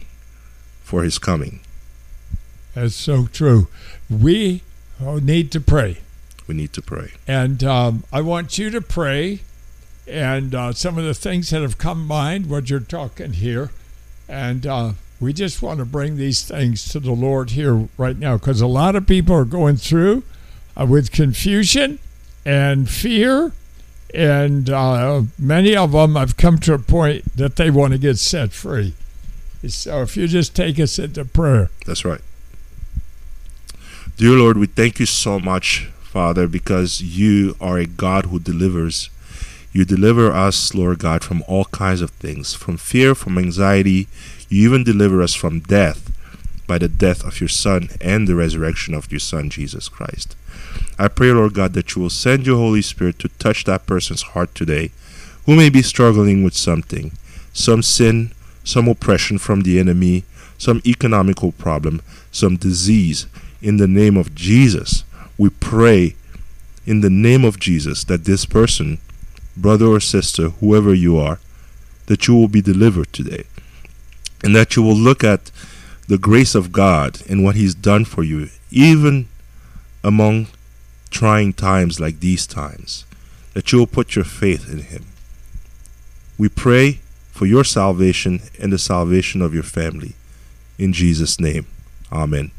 for 0.82 1.02
His 1.02 1.18
coming. 1.18 1.60
That's 2.74 2.94
so 2.94 3.26
true. 3.26 3.68
We 4.10 4.62
need 5.00 5.50
to 5.52 5.60
pray. 5.60 5.98
We 6.48 6.54
need 6.54 6.72
to 6.72 6.82
pray. 6.82 7.12
And 7.28 7.62
um, 7.62 8.02
I 8.12 8.22
want 8.22 8.58
you 8.58 8.70
to 8.70 8.80
pray. 8.80 9.40
And 10.08 10.54
uh, 10.54 10.72
some 10.72 10.98
of 10.98 11.04
the 11.04 11.14
things 11.14 11.50
that 11.50 11.62
have 11.62 11.78
come 11.78 12.06
mind, 12.06 12.48
what 12.48 12.70
you're 12.70 12.80
talking 12.80 13.34
here. 13.34 13.70
And 14.26 14.66
uh, 14.66 14.92
we 15.20 15.32
just 15.32 15.62
want 15.62 15.78
to 15.78 15.84
bring 15.84 16.16
these 16.16 16.42
things 16.42 16.88
to 16.88 17.00
the 17.00 17.12
Lord 17.12 17.50
here 17.50 17.88
right 17.96 18.16
now 18.16 18.38
because 18.38 18.60
a 18.60 18.66
lot 18.66 18.96
of 18.96 19.06
people 19.06 19.36
are 19.36 19.44
going 19.44 19.76
through 19.76 20.24
uh, 20.76 20.86
with 20.86 21.12
confusion 21.12 21.98
and 22.44 22.88
fear. 22.88 23.52
And 24.14 24.70
uh, 24.70 25.22
many 25.38 25.76
of 25.76 25.92
them 25.92 26.16
have 26.16 26.38
come 26.38 26.58
to 26.60 26.72
a 26.72 26.78
point 26.78 27.36
that 27.36 27.56
they 27.56 27.70
want 27.70 27.92
to 27.92 27.98
get 27.98 28.18
set 28.18 28.52
free. 28.52 28.94
So 29.66 30.02
if 30.02 30.16
you 30.16 30.26
just 30.28 30.56
take 30.56 30.80
us 30.80 30.98
into 30.98 31.24
prayer. 31.24 31.68
That's 31.84 32.04
right. 32.04 32.22
Dear 34.16 34.32
Lord, 34.32 34.56
we 34.56 34.66
thank 34.66 34.98
you 34.98 35.06
so 35.06 35.38
much, 35.38 35.90
Father, 36.18 36.48
because 36.48 37.00
you 37.00 37.54
are 37.60 37.78
a 37.78 37.86
God 37.86 38.26
who 38.26 38.40
delivers. 38.40 39.08
You 39.72 39.84
deliver 39.84 40.32
us, 40.32 40.74
Lord 40.74 40.98
God, 40.98 41.22
from 41.22 41.44
all 41.46 41.66
kinds 41.66 42.00
of 42.00 42.10
things, 42.10 42.54
from 42.54 42.76
fear, 42.76 43.14
from 43.14 43.38
anxiety. 43.38 44.08
You 44.48 44.68
even 44.68 44.82
deliver 44.82 45.22
us 45.22 45.34
from 45.34 45.60
death 45.60 46.10
by 46.66 46.78
the 46.78 46.88
death 46.88 47.24
of 47.24 47.40
your 47.40 47.48
Son 47.48 47.90
and 48.00 48.26
the 48.26 48.34
resurrection 48.34 48.94
of 48.94 49.12
your 49.12 49.20
Son, 49.20 49.48
Jesus 49.48 49.88
Christ. 49.88 50.34
I 50.98 51.06
pray, 51.06 51.30
Lord 51.30 51.54
God, 51.54 51.72
that 51.74 51.94
you 51.94 52.02
will 52.02 52.10
send 52.10 52.48
your 52.48 52.56
Holy 52.56 52.82
Spirit 52.82 53.20
to 53.20 53.28
touch 53.38 53.62
that 53.64 53.86
person's 53.86 54.22
heart 54.22 54.52
today 54.56 54.90
who 55.46 55.54
may 55.54 55.70
be 55.70 55.82
struggling 55.82 56.42
with 56.42 56.54
something, 56.56 57.12
some 57.52 57.80
sin, 57.80 58.32
some 58.64 58.88
oppression 58.88 59.38
from 59.38 59.60
the 59.60 59.78
enemy, 59.78 60.24
some 60.58 60.82
economical 60.84 61.52
problem, 61.52 62.02
some 62.32 62.56
disease. 62.56 63.28
In 63.62 63.76
the 63.76 63.86
name 63.86 64.16
of 64.16 64.34
Jesus, 64.34 65.04
we 65.38 65.50
pray 65.50 66.16
in 66.84 67.00
the 67.00 67.10
name 67.10 67.44
of 67.44 67.60
Jesus 67.60 68.04
that 68.04 68.24
this 68.24 68.44
person, 68.44 68.98
brother 69.56 69.86
or 69.86 70.00
sister, 70.00 70.48
whoever 70.48 70.92
you 70.92 71.16
are, 71.16 71.38
that 72.06 72.26
you 72.26 72.34
will 72.34 72.48
be 72.48 72.60
delivered 72.60 73.12
today. 73.12 73.44
And 74.42 74.54
that 74.54 74.76
you 74.76 74.82
will 74.82 74.96
look 74.96 75.22
at 75.22 75.50
the 76.08 76.18
grace 76.18 76.54
of 76.54 76.72
God 76.72 77.22
and 77.28 77.44
what 77.44 77.54
He's 77.54 77.74
done 77.74 78.04
for 78.04 78.24
you, 78.24 78.48
even 78.70 79.28
among 80.02 80.48
trying 81.10 81.52
times 81.52 82.00
like 82.00 82.20
these 82.20 82.46
times, 82.46 83.04
that 83.54 83.72
you 83.72 83.78
will 83.78 83.86
put 83.86 84.16
your 84.16 84.24
faith 84.24 84.70
in 84.70 84.80
Him. 84.80 85.06
We 86.38 86.48
pray 86.48 87.00
for 87.30 87.46
your 87.46 87.64
salvation 87.64 88.40
and 88.60 88.72
the 88.72 88.78
salvation 88.78 89.42
of 89.42 89.54
your 89.54 89.62
family. 89.62 90.14
In 90.78 90.92
Jesus' 90.92 91.38
name, 91.38 91.66
Amen. 92.10 92.52